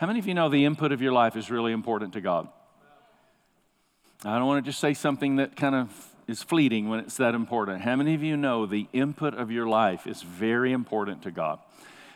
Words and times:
How 0.00 0.06
many 0.06 0.18
of 0.18 0.26
you 0.26 0.32
know 0.32 0.48
the 0.48 0.64
input 0.64 0.92
of 0.92 1.02
your 1.02 1.12
life 1.12 1.36
is 1.36 1.50
really 1.50 1.72
important 1.72 2.14
to 2.14 2.22
God? 2.22 2.48
I 4.24 4.38
don't 4.38 4.46
want 4.46 4.64
to 4.64 4.70
just 4.70 4.80
say 4.80 4.94
something 4.94 5.36
that 5.36 5.56
kind 5.56 5.74
of 5.74 5.90
is 6.26 6.42
fleeting 6.42 6.88
when 6.88 7.00
it's 7.00 7.18
that 7.18 7.34
important. 7.34 7.82
How 7.82 7.96
many 7.96 8.14
of 8.14 8.22
you 8.22 8.38
know 8.38 8.64
the 8.64 8.88
input 8.94 9.34
of 9.34 9.50
your 9.50 9.66
life 9.66 10.06
is 10.06 10.22
very 10.22 10.72
important 10.72 11.24
to 11.24 11.30
God? 11.30 11.58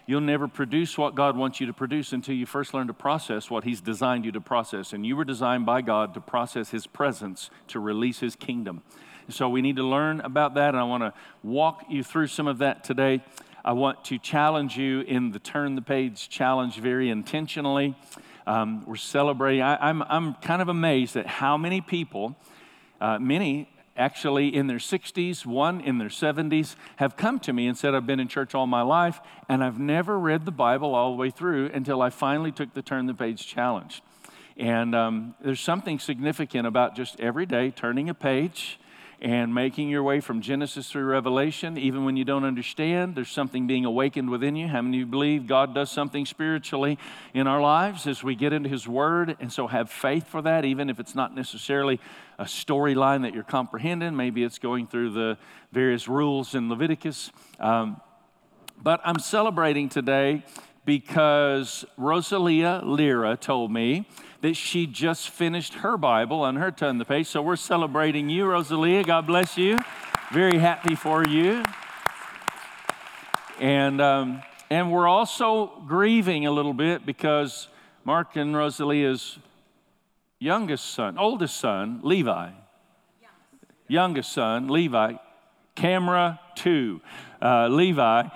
You'll 0.06 0.22
never 0.22 0.48
produce 0.48 0.96
what 0.96 1.14
God 1.14 1.36
wants 1.36 1.60
you 1.60 1.66
to 1.66 1.74
produce 1.74 2.14
until 2.14 2.34
you 2.34 2.46
first 2.46 2.72
learn 2.72 2.86
to 2.86 2.94
process 2.94 3.50
what 3.50 3.64
He's 3.64 3.82
designed 3.82 4.24
you 4.24 4.32
to 4.32 4.40
process. 4.40 4.94
And 4.94 5.04
you 5.04 5.14
were 5.14 5.26
designed 5.26 5.66
by 5.66 5.82
God 5.82 6.14
to 6.14 6.22
process 6.22 6.70
His 6.70 6.86
presence, 6.86 7.50
to 7.68 7.80
release 7.80 8.20
His 8.20 8.34
kingdom. 8.34 8.82
So 9.28 9.46
we 9.50 9.60
need 9.60 9.76
to 9.76 9.84
learn 9.84 10.20
about 10.20 10.54
that, 10.54 10.70
and 10.70 10.78
I 10.78 10.84
want 10.84 11.02
to 11.02 11.12
walk 11.42 11.84
you 11.90 12.02
through 12.02 12.28
some 12.28 12.46
of 12.46 12.56
that 12.58 12.82
today. 12.82 13.22
I 13.66 13.72
want 13.72 14.04
to 14.06 14.18
challenge 14.18 14.76
you 14.76 15.00
in 15.00 15.30
the 15.30 15.38
Turn 15.38 15.74
the 15.74 15.80
Page 15.80 16.28
challenge 16.28 16.76
very 16.76 17.08
intentionally. 17.08 17.94
Um, 18.46 18.84
we're 18.84 18.96
celebrating. 18.96 19.62
I, 19.62 19.88
am 19.88 20.02
I'm, 20.02 20.08
I'm 20.10 20.34
kind 20.34 20.60
of 20.60 20.68
amazed 20.68 21.16
at 21.16 21.26
how 21.26 21.56
many 21.56 21.80
people, 21.80 22.36
uh, 23.00 23.18
many 23.18 23.70
actually 23.96 24.54
in 24.54 24.66
their 24.66 24.76
60s, 24.76 25.46
one 25.46 25.80
in 25.80 25.96
their 25.96 26.10
70s, 26.10 26.76
have 26.96 27.16
come 27.16 27.38
to 27.38 27.54
me 27.54 27.66
and 27.66 27.78
said, 27.78 27.94
I've 27.94 28.06
been 28.06 28.20
in 28.20 28.28
church 28.28 28.54
all 28.54 28.66
my 28.66 28.82
life, 28.82 29.18
and 29.48 29.64
I've 29.64 29.78
never 29.78 30.18
read 30.18 30.44
the 30.44 30.52
Bible 30.52 30.94
all 30.94 31.12
the 31.12 31.16
way 31.16 31.30
through 31.30 31.70
until 31.72 32.02
I 32.02 32.10
finally 32.10 32.52
took 32.52 32.74
the 32.74 32.82
Turn 32.82 33.06
the 33.06 33.14
Page 33.14 33.46
challenge. 33.46 34.02
And 34.58 34.94
um, 34.94 35.34
there's 35.40 35.60
something 35.60 35.98
significant 35.98 36.66
about 36.66 36.96
just 36.96 37.18
every 37.18 37.46
day 37.46 37.70
turning 37.70 38.10
a 38.10 38.14
page 38.14 38.78
and 39.20 39.54
making 39.54 39.88
your 39.88 40.02
way 40.02 40.20
from 40.20 40.40
Genesis 40.40 40.90
through 40.90 41.04
Revelation, 41.04 41.78
even 41.78 42.04
when 42.04 42.16
you 42.16 42.24
don't 42.24 42.44
understand, 42.44 43.14
there's 43.14 43.30
something 43.30 43.66
being 43.66 43.84
awakened 43.84 44.30
within 44.30 44.56
you. 44.56 44.68
How 44.68 44.82
many 44.82 44.98
of 44.98 45.00
you 45.00 45.06
believe 45.06 45.46
God 45.46 45.74
does 45.74 45.90
something 45.90 46.26
spiritually 46.26 46.98
in 47.32 47.46
our 47.46 47.60
lives 47.60 48.06
as 48.06 48.22
we 48.22 48.34
get 48.34 48.52
into 48.52 48.68
His 48.68 48.86
Word? 48.86 49.36
And 49.40 49.52
so 49.52 49.66
have 49.66 49.90
faith 49.90 50.28
for 50.28 50.42
that, 50.42 50.64
even 50.64 50.90
if 50.90 51.00
it's 51.00 51.14
not 51.14 51.34
necessarily 51.34 52.00
a 52.38 52.44
storyline 52.44 53.22
that 53.22 53.34
you're 53.34 53.44
comprehending. 53.44 54.16
Maybe 54.16 54.42
it's 54.42 54.58
going 54.58 54.86
through 54.86 55.10
the 55.10 55.38
various 55.72 56.08
rules 56.08 56.54
in 56.54 56.68
Leviticus. 56.68 57.30
Um, 57.60 58.00
but 58.82 59.00
I'm 59.04 59.18
celebrating 59.18 59.88
today 59.88 60.44
because 60.84 61.84
Rosalia 61.96 62.82
Lira 62.84 63.36
told 63.36 63.72
me 63.72 64.06
that 64.42 64.54
she 64.54 64.86
just 64.86 65.30
finished 65.30 65.74
her 65.74 65.96
Bible 65.96 66.42
on 66.42 66.56
her 66.56 66.70
turn 66.70 66.98
the 66.98 67.04
page. 67.04 67.26
So 67.26 67.40
we're 67.40 67.56
celebrating 67.56 68.28
you, 68.28 68.44
Rosalia. 68.44 69.02
God 69.02 69.26
bless 69.26 69.56
you. 69.56 69.80
Very 70.32 70.58
happy 70.58 70.94
for 70.94 71.26
you. 71.26 71.64
And, 73.58 74.00
um, 74.00 74.42
and 74.68 74.92
we're 74.92 75.08
also 75.08 75.82
grieving 75.86 76.46
a 76.46 76.50
little 76.50 76.74
bit 76.74 77.06
because 77.06 77.68
Mark 78.04 78.36
and 78.36 78.54
Rosalia's 78.54 79.38
youngest 80.38 80.90
son, 80.90 81.16
oldest 81.16 81.56
son, 81.56 82.00
Levi, 82.02 82.50
youngest 83.88 84.32
son, 84.32 84.68
Levi, 84.68 85.14
camera 85.74 86.40
two, 86.54 87.00
uh, 87.40 87.68
Levi, 87.68 88.28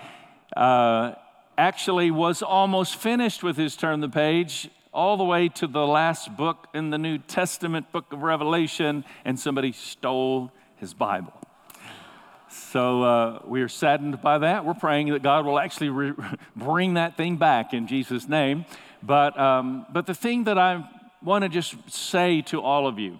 uh, 0.57 1.13
actually 1.59 2.11
was 2.11 2.41
almost 2.41 2.97
finished 2.97 3.43
with 3.43 3.57
his 3.57 3.77
turn 3.77 4.01
the 4.01 4.09
page 4.09 4.71
all 4.95 5.17
the 5.17 5.25
way 5.25 5.49
to 5.49 5.67
the 5.67 5.87
last 5.87 6.37
book 6.37 6.69
in 6.73 6.91
the 6.91 6.99
New 6.99 7.19
Testament, 7.19 7.91
book 7.93 8.13
of 8.13 8.23
Revelation, 8.23 9.05
and 9.25 9.39
somebody 9.39 9.73
stole 9.73 10.53
his 10.77 10.95
Bible. 10.95 11.33
So 12.49 13.03
uh, 13.03 13.43
we 13.45 13.61
are 13.61 13.69
saddened 13.69 14.23
by 14.23 14.39
that. 14.39 14.65
We're 14.65 14.75
praying 14.75 15.09
that 15.09 15.23
God 15.23 15.45
will 15.45 15.59
actually 15.59 15.91
re- 15.91 16.15
bring 16.57 16.95
that 16.95 17.17
thing 17.17 17.37
back 17.37 17.75
in 17.75 17.87
Jesus' 17.87 18.29
name. 18.29 18.65
But, 19.03 19.39
um, 19.39 19.85
but 19.93 20.07
the 20.07 20.15
thing 20.15 20.45
that 20.45 20.59
I 20.59 20.89
want 21.23 21.43
to 21.43 21.49
just 21.49 21.91
say 21.91 22.41
to 22.43 22.63
all 22.63 22.87
of 22.87 22.99
you 22.99 23.19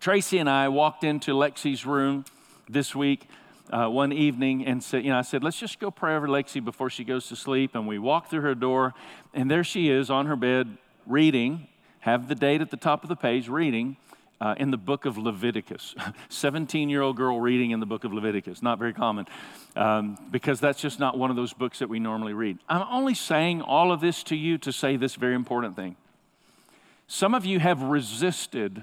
Tracy 0.00 0.38
and 0.38 0.48
I 0.48 0.68
walked 0.68 1.02
into 1.02 1.32
Lexi's 1.32 1.84
room 1.84 2.24
this 2.68 2.94
week 2.94 3.26
uh, 3.70 3.88
one 3.88 4.12
evening 4.12 4.66
and 4.66 4.82
said, 4.82 5.04
you 5.04 5.10
know, 5.10 5.18
I 5.18 5.22
said, 5.22 5.42
let's 5.42 5.58
just 5.58 5.78
go 5.78 5.90
pray 5.90 6.14
over 6.14 6.28
Lexi 6.28 6.64
before 6.64 6.90
she 6.90 7.04
goes 7.04 7.28
to 7.28 7.36
sleep. 7.36 7.74
And 7.74 7.86
we 7.86 7.98
walked 7.98 8.30
through 8.30 8.42
her 8.42 8.54
door, 8.54 8.94
and 9.32 9.50
there 9.50 9.64
she 9.64 9.88
is 9.88 10.10
on 10.10 10.26
her 10.26 10.36
bed 10.36 10.76
reading, 11.06 11.68
have 12.00 12.28
the 12.28 12.34
date 12.34 12.60
at 12.60 12.70
the 12.70 12.76
top 12.76 13.02
of 13.02 13.08
the 13.08 13.16
page, 13.16 13.48
reading. 13.48 13.96
Uh, 14.40 14.54
in 14.58 14.72
the 14.72 14.76
book 14.76 15.06
of 15.06 15.16
Leviticus. 15.16 15.94
17 16.28 16.90
year 16.90 17.00
old 17.00 17.16
girl 17.16 17.40
reading 17.40 17.70
in 17.70 17.80
the 17.80 17.86
book 17.86 18.04
of 18.04 18.12
Leviticus. 18.12 18.62
Not 18.62 18.78
very 18.78 18.92
common 18.92 19.26
um, 19.74 20.18
because 20.30 20.60
that's 20.60 20.82
just 20.82 20.98
not 20.98 21.16
one 21.16 21.30
of 21.30 21.36
those 21.36 21.54
books 21.54 21.78
that 21.78 21.88
we 21.88 21.98
normally 21.98 22.34
read. 22.34 22.58
I'm 22.68 22.84
only 22.90 23.14
saying 23.14 23.62
all 23.62 23.90
of 23.92 24.00
this 24.00 24.22
to 24.24 24.36
you 24.36 24.58
to 24.58 24.72
say 24.72 24.96
this 24.96 25.14
very 25.14 25.34
important 25.34 25.76
thing. 25.76 25.96
Some 27.06 27.32
of 27.32 27.46
you 27.46 27.60
have 27.60 27.80
resisted 27.80 28.82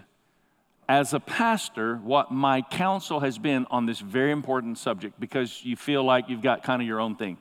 as 0.88 1.14
a 1.14 1.19
pastor 1.19 1.96
what 1.97 2.31
my 2.31 2.62
counsel 2.62 3.22
has 3.22 3.38
been 3.38 3.66
on 3.72 3.86
this 3.86 4.00
very 4.00 4.31
important 4.31 4.78
subject 4.78 5.19
because 5.19 5.64
you 5.64 5.75
feel 5.75 6.03
like 6.03 6.30
you've 6.30 6.42
got 6.42 6.64
kind 6.64 6.81
of 6.81 6.88
your 6.88 7.00
own 7.00 7.16
thing. 7.16 7.38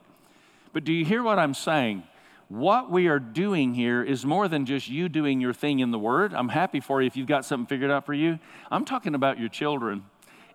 But 0.73 0.83
do 0.83 0.93
you 0.93 1.03
hear 1.03 1.21
what 1.21 1.37
I'm 1.37 1.53
saying? 1.53 2.03
What 2.47 2.91
we 2.91 3.07
are 3.07 3.19
doing 3.19 3.73
here 3.73 4.03
is 4.03 4.25
more 4.25 4.47
than 4.47 4.65
just 4.65 4.89
you 4.89 5.09
doing 5.09 5.39
your 5.39 5.53
thing 5.53 5.79
in 5.79 5.91
the 5.91 5.99
Word. 5.99 6.33
I'm 6.33 6.49
happy 6.49 6.79
for 6.79 7.01
you 7.01 7.07
if 7.07 7.15
you've 7.15 7.27
got 7.27 7.45
something 7.45 7.65
figured 7.67 7.91
out 7.91 8.05
for 8.05 8.13
you. 8.13 8.39
I'm 8.69 8.85
talking 8.85 9.15
about 9.15 9.39
your 9.39 9.49
children 9.49 10.03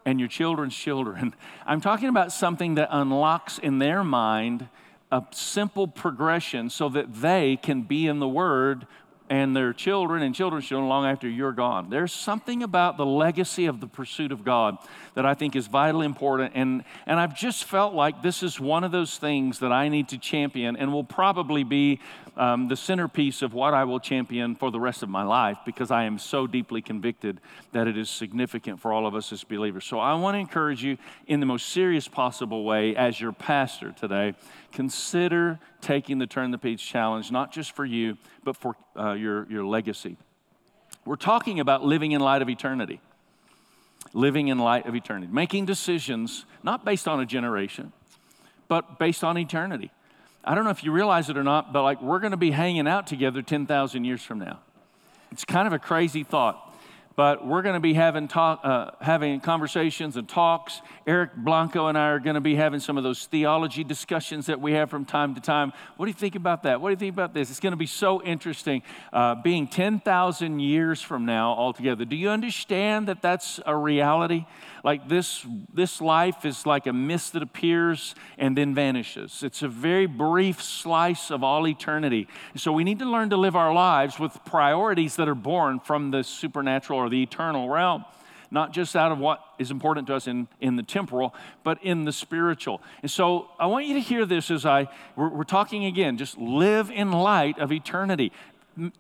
and 0.05 0.19
your 0.19 0.29
children's 0.29 0.77
children. 0.77 1.35
I'm 1.67 1.81
talking 1.81 2.09
about 2.09 2.33
something 2.33 2.75
that 2.77 2.89
unlocks 2.91 3.59
in 3.59 3.79
their 3.79 4.05
mind 4.05 4.69
a 5.13 5.23
simple 5.31 5.87
progression 5.87 6.69
so 6.69 6.89
that 6.89 7.15
they 7.15 7.57
can 7.57 7.83
be 7.83 8.07
in 8.07 8.19
the 8.19 8.29
Word 8.29 8.87
and 9.28 9.56
their 9.56 9.72
children 9.72 10.22
and 10.22 10.34
children's 10.34 10.66
children 10.66 10.88
long 10.88 11.04
after 11.04 11.28
you're 11.28 11.53
gone. 11.53 11.91
There's 11.91 12.12
something 12.12 12.62
about 12.62 12.97
the 12.97 13.06
legacy 13.06 13.66
of 13.66 13.81
the 13.81 13.87
pursuit 13.87 14.32
of 14.32 14.44
God 14.44 14.78
that 15.14 15.26
I 15.26 15.34
think 15.34 15.56
is 15.56 15.66
vitally 15.66 16.06
important. 16.06 16.53
And, 16.54 16.84
and 17.06 17.19
I've 17.19 17.37
just 17.37 17.64
felt 17.64 17.94
like 17.94 18.22
this 18.22 18.42
is 18.42 18.60
one 18.60 18.84
of 18.84 18.92
those 18.92 19.19
things 19.19 19.59
that 19.60 19.72
I 19.72 19.88
need 19.88 20.09
to 20.09 20.19
champion 20.19 20.76
and 20.76 20.92
will 20.92 21.04
probably 21.04 21.64
be 21.64 22.00
um, 22.37 22.69
the 22.69 22.77
centerpiece 22.77 23.43
of 23.43 23.55
what 23.55 23.73
I 23.73 23.85
will 23.85 23.99
champion 23.99 24.55
for 24.55 24.71
the 24.71 24.81
rest 24.81 25.03
of 25.03 25.09
my 25.09 25.23
life 25.23 25.59
because 25.65 25.91
I 25.91 26.05
am 26.05 26.19
so 26.19 26.47
deeply 26.47 26.83
convicted 26.83 27.41
that 27.73 27.87
it 27.87 27.97
is 27.97 28.11
significant 28.11 28.81
for 28.81 28.93
all 28.93 29.07
of 29.07 29.15
us 29.15 29.33
as 29.33 29.43
believers. 29.45 29.85
So 29.85 29.99
I 29.99 30.15
want 30.15 30.35
to 30.35 30.39
encourage 30.39 30.83
you 30.85 30.99
in 31.27 31.41
the 31.41 31.47
most 31.47 31.71
serious 31.71 32.09
possible 32.09 32.65
way 32.65 32.95
as 32.95 33.21
your 33.21 33.33
pastor 33.33 33.93
today 33.93 34.35
consider 34.73 35.59
taking 35.81 36.19
the 36.19 36.27
Turn 36.27 36.51
the 36.51 36.59
Page 36.59 36.87
challenge, 36.87 37.33
not 37.33 37.53
just 37.53 37.73
for 37.73 37.85
you, 37.85 38.19
but 38.45 38.57
for 38.57 38.77
uh, 38.99 39.13
your, 39.13 39.47
your 39.51 39.65
legacy. 39.65 40.19
We're 41.07 41.17
talking 41.17 41.61
about 41.61 41.85
living 41.85 42.13
in 42.13 42.21
light 42.21 42.43
of 42.43 42.51
eternity. 42.51 43.01
Living 44.13 44.49
in 44.49 44.59
light 44.59 44.87
of 44.87 44.95
eternity. 44.95 45.33
Making 45.33 45.65
decisions 45.65 46.45
not 46.63 46.85
based 46.85 47.09
on 47.09 47.21
a 47.21 47.27
generation, 47.27 47.93
but 48.69 48.99
based 48.99 49.25
on 49.25 49.39
eternity. 49.39 49.91
I 50.47 50.55
don't 50.55 50.65
know 50.65 50.71
if 50.71 50.84
you 50.84 50.93
realize 50.93 51.29
it 51.29 51.37
or 51.37 51.43
not, 51.43 51.73
but 51.73 51.83
like 51.83 52.01
we're 52.01 52.21
going 52.21 52.31
to 52.31 52.37
be 52.37 52.53
hanging 52.53 52.87
out 52.87 53.07
together 53.07 53.43
10,000 53.43 54.05
years 54.05 54.23
from 54.23 54.39
now. 54.39 54.61
It's 55.33 55.45
kind 55.45 55.67
of 55.67 55.73
a 55.73 55.79
crazy 55.79 56.23
thought 56.23 56.67
but 57.17 57.47
we're 57.47 57.62
going 57.62 57.75
to 57.75 57.81
be 57.81 57.95
having, 57.95 58.29
talk, 58.29 58.61
uh, 58.62 58.91
having 59.01 59.41
conversations 59.41 60.19
and 60.19 60.29
talks. 60.29 60.83
Eric 61.06 61.35
Blanco 61.35 61.89
and 61.89 61.97
I 61.97 62.09
are 62.09 62.21
going 62.21 62.35
to 62.35 62.43
be 62.43 62.55
having 62.55 62.79
some 62.79 62.99
of 62.99 63.05
those 63.05 63.25
theology 63.25 63.83
discussions 63.83 64.47
that 64.47 64.61
we 64.61 64.73
have 64.73 64.91
from 64.91 65.06
time 65.06 65.35
to 65.35 65.41
time. 65.41 65.73
What 65.97 66.06
do 66.06 66.11
you 66.11 66.15
think 66.15 66.35
about 66.35 66.62
that? 66.65 66.81
What 66.81 66.91
do 66.91 66.93
you 66.93 66.99
think 66.99 67.15
about 67.15 67.33
this? 67.33 67.51
It's 67.51 67.59
going 67.59 67.73
to 67.73 67.79
be 67.79 67.87
so 67.87 68.23
interesting 68.23 68.83
uh, 69.15 69.35
being 69.37 69.67
10,000 69.67 70.61
years 70.61 71.01
from 71.01 71.25
now 71.25 71.53
altogether. 71.53 72.05
Do 72.05 72.17
you 72.17 72.29
understand 72.29 73.09
that 73.09 73.23
that's 73.23 73.61
a 73.65 73.75
reality? 73.75 74.45
Like 74.87 75.09
this, 75.09 75.45
this 75.75 76.01
life 76.01 76.45
is 76.45 76.65
like 76.65 76.87
a 76.87 76.93
mist 76.93 77.33
that 77.33 77.43
appears 77.43 78.15
and 78.39 78.57
then 78.57 78.73
vanishes. 78.73 79.43
It's 79.43 79.63
a 79.63 79.69
very 79.69 80.07
brief 80.07 80.63
slice 80.63 81.33
of 81.33 81.43
all 81.43 81.67
eternity. 81.67 82.29
So 82.55 82.71
we 82.71 82.85
need 82.85 83.01
to 83.01 83.05
learn 83.05 83.31
to 83.31 83.37
live 83.37 83.57
our 83.57 83.75
lives 83.75 84.21
with 84.21 84.38
priorities 84.44 85.17
that 85.17 85.29
are 85.29 85.35
born 85.35 85.81
from 85.81 86.12
the 86.12 86.23
supernatural 86.23 87.00
or 87.00 87.11
the 87.11 87.21
eternal 87.21 87.69
realm 87.69 88.05
not 88.53 88.73
just 88.73 88.94
out 88.94 89.11
of 89.11 89.19
what 89.19 89.43
is 89.59 89.73
important 89.73 90.06
to 90.06 90.15
us 90.15 90.29
in, 90.29 90.47
in 90.61 90.77
the 90.77 90.83
temporal, 90.85 91.35
but 91.65 91.82
in 91.82 92.05
the 92.05 92.12
spiritual. 92.12 92.81
And 93.03 93.11
so 93.11 93.49
I 93.59 93.67
want 93.67 93.87
you 93.87 93.94
to 93.94 94.00
hear 94.00 94.25
this 94.25 94.53
as 94.53 94.65
I, 94.65 94.87
we're, 95.17 95.31
we're, 95.31 95.43
talking 95.43 95.85
again, 95.85 96.17
just 96.17 96.39
live 96.39 96.89
in 96.89 97.11
light 97.11 97.59
of 97.59 97.73
eternity. 97.73 98.31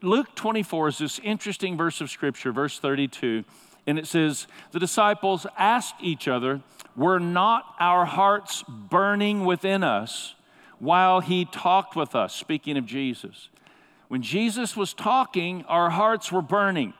Luke 0.02 0.34
24 0.34 0.88
is 0.88 0.98
this 0.98 1.20
interesting 1.20 1.76
verse 1.76 2.00
of 2.00 2.10
scripture, 2.10 2.50
verse 2.50 2.80
32. 2.80 3.44
And 3.86 3.98
it 3.98 4.06
says, 4.06 4.46
The 4.72 4.80
disciples 4.80 5.46
asked 5.56 5.96
each 6.00 6.28
other, 6.28 6.60
Were 6.96 7.20
not 7.20 7.74
our 7.78 8.04
hearts 8.04 8.64
burning 8.68 9.44
within 9.44 9.84
us 9.84 10.34
while 10.78 11.20
he 11.20 11.44
talked 11.44 11.96
with 11.96 12.14
us? 12.14 12.34
Speaking 12.34 12.76
of 12.76 12.86
Jesus. 12.86 13.48
When 14.08 14.22
Jesus 14.22 14.76
was 14.76 14.94
talking, 14.94 15.64
our 15.64 15.90
hearts 15.90 16.30
were 16.30 16.42
burning. 16.42 16.94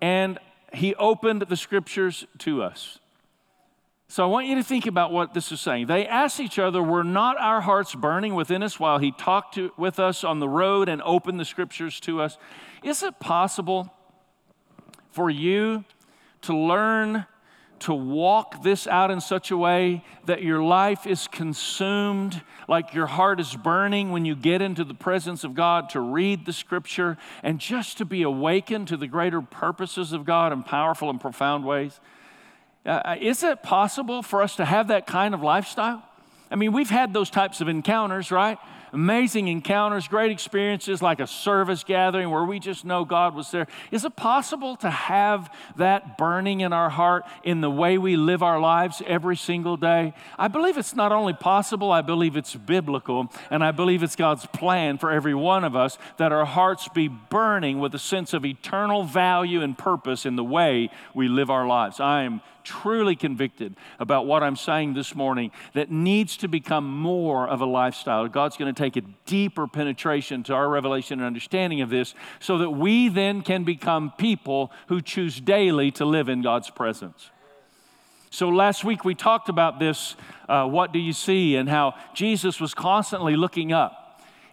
And 0.00 0.38
he 0.72 0.94
opened 0.94 1.42
the 1.42 1.56
scriptures 1.56 2.26
to 2.38 2.62
us. 2.62 2.98
So 4.08 4.22
I 4.22 4.26
want 4.26 4.46
you 4.46 4.54
to 4.54 4.62
think 4.62 4.86
about 4.86 5.12
what 5.12 5.34
this 5.34 5.50
is 5.50 5.60
saying. 5.60 5.86
They 5.86 6.06
asked 6.06 6.38
each 6.38 6.58
other, 6.58 6.82
Were 6.82 7.02
not 7.02 7.38
our 7.38 7.60
hearts 7.60 7.94
burning 7.94 8.34
within 8.34 8.62
us 8.62 8.78
while 8.78 8.98
he 8.98 9.10
talked 9.10 9.54
to, 9.54 9.72
with 9.76 9.98
us 9.98 10.22
on 10.22 10.38
the 10.38 10.48
road 10.48 10.88
and 10.88 11.02
opened 11.02 11.40
the 11.40 11.44
scriptures 11.44 11.98
to 12.00 12.20
us? 12.20 12.38
Is 12.84 13.02
it 13.02 13.18
possible 13.18 13.92
for 15.16 15.30
you 15.30 15.82
to 16.42 16.54
learn 16.54 17.24
to 17.78 17.94
walk 17.94 18.62
this 18.62 18.86
out 18.86 19.10
in 19.10 19.18
such 19.18 19.50
a 19.50 19.56
way 19.56 20.04
that 20.26 20.42
your 20.42 20.62
life 20.62 21.06
is 21.06 21.26
consumed, 21.26 22.42
like 22.68 22.92
your 22.92 23.06
heart 23.06 23.40
is 23.40 23.54
burning 23.56 24.12
when 24.12 24.26
you 24.26 24.36
get 24.36 24.60
into 24.60 24.84
the 24.84 24.92
presence 24.92 25.42
of 25.42 25.54
God 25.54 25.88
to 25.90 26.00
read 26.00 26.44
the 26.44 26.52
scripture 26.52 27.16
and 27.42 27.58
just 27.58 27.96
to 27.96 28.04
be 28.04 28.22
awakened 28.22 28.88
to 28.88 28.96
the 28.98 29.06
greater 29.06 29.40
purposes 29.40 30.12
of 30.12 30.26
God 30.26 30.52
in 30.52 30.62
powerful 30.62 31.08
and 31.08 31.18
profound 31.18 31.64
ways? 31.64 31.98
Uh, 32.84 32.90
uh 32.90 33.16
is 33.18 33.42
it 33.42 33.62
possible 33.62 34.22
for 34.22 34.42
us 34.42 34.54
to 34.56 34.66
have 34.66 34.88
that 34.88 35.06
kind 35.06 35.32
of 35.32 35.42
lifestyle? 35.42 36.02
I 36.50 36.56
mean, 36.56 36.72
we've 36.72 36.90
had 36.90 37.14
those 37.14 37.30
types 37.30 37.62
of 37.62 37.68
encounters, 37.68 38.30
right? 38.30 38.58
Amazing 38.92 39.48
encounters, 39.48 40.08
great 40.08 40.30
experiences 40.30 41.02
like 41.02 41.20
a 41.20 41.26
service 41.26 41.84
gathering 41.84 42.30
where 42.30 42.44
we 42.44 42.58
just 42.58 42.84
know 42.84 43.04
God 43.04 43.34
was 43.34 43.50
there. 43.50 43.66
Is 43.90 44.04
it 44.04 44.16
possible 44.16 44.76
to 44.76 44.90
have 44.90 45.52
that 45.76 46.18
burning 46.18 46.60
in 46.60 46.72
our 46.72 46.90
heart 46.90 47.24
in 47.44 47.60
the 47.60 47.70
way 47.70 47.98
we 47.98 48.16
live 48.16 48.42
our 48.42 48.60
lives 48.60 49.02
every 49.06 49.36
single 49.36 49.76
day? 49.76 50.14
I 50.38 50.48
believe 50.48 50.78
it's 50.78 50.94
not 50.94 51.12
only 51.12 51.32
possible, 51.32 51.92
I 51.92 52.02
believe 52.02 52.36
it's 52.36 52.54
biblical, 52.54 53.32
and 53.50 53.64
I 53.64 53.70
believe 53.70 54.02
it's 54.02 54.16
God's 54.16 54.46
plan 54.46 54.98
for 54.98 55.10
every 55.10 55.34
one 55.34 55.64
of 55.64 55.76
us 55.76 55.98
that 56.18 56.32
our 56.32 56.44
hearts 56.44 56.88
be 56.88 57.08
burning 57.08 57.78
with 57.78 57.94
a 57.94 57.98
sense 57.98 58.32
of 58.32 58.44
eternal 58.44 59.04
value 59.04 59.62
and 59.62 59.76
purpose 59.76 60.26
in 60.26 60.36
the 60.36 60.44
way 60.44 60.90
we 61.14 61.28
live 61.28 61.50
our 61.50 61.66
lives. 61.66 62.00
I 62.00 62.22
am 62.22 62.40
truly 62.66 63.14
convicted 63.14 63.76
about 63.98 64.26
what 64.26 64.42
I'm 64.42 64.56
saying 64.56 64.94
this 64.94 65.14
morning 65.14 65.52
that 65.74 65.90
needs 65.90 66.36
to 66.38 66.48
become 66.48 66.84
more 66.84 67.48
of 67.48 67.60
a 67.60 67.64
lifestyle. 67.64 68.26
God's 68.28 68.56
going 68.56 68.74
to 68.74 68.78
take 68.78 68.96
a 68.96 69.06
deeper 69.24 69.66
penetration 69.66 70.42
to 70.44 70.54
our 70.54 70.68
revelation 70.68 71.20
and 71.20 71.26
understanding 71.26 71.80
of 71.80 71.88
this 71.88 72.14
so 72.40 72.58
that 72.58 72.70
we 72.70 73.08
then 73.08 73.42
can 73.42 73.64
become 73.64 74.12
people 74.18 74.72
who 74.88 75.00
choose 75.00 75.40
daily 75.40 75.90
to 75.92 76.04
live 76.04 76.28
in 76.28 76.42
God's 76.42 76.68
presence. 76.68 77.30
So 78.30 78.48
last 78.48 78.84
week 78.84 79.04
we 79.04 79.14
talked 79.14 79.48
about 79.48 79.78
this 79.78 80.16
uh, 80.48 80.66
what 80.66 80.92
do 80.92 80.98
you 80.98 81.12
see, 81.12 81.56
and 81.56 81.68
how 81.68 81.94
Jesus 82.14 82.60
was 82.60 82.74
constantly 82.74 83.36
looking 83.36 83.72
up. 83.72 84.05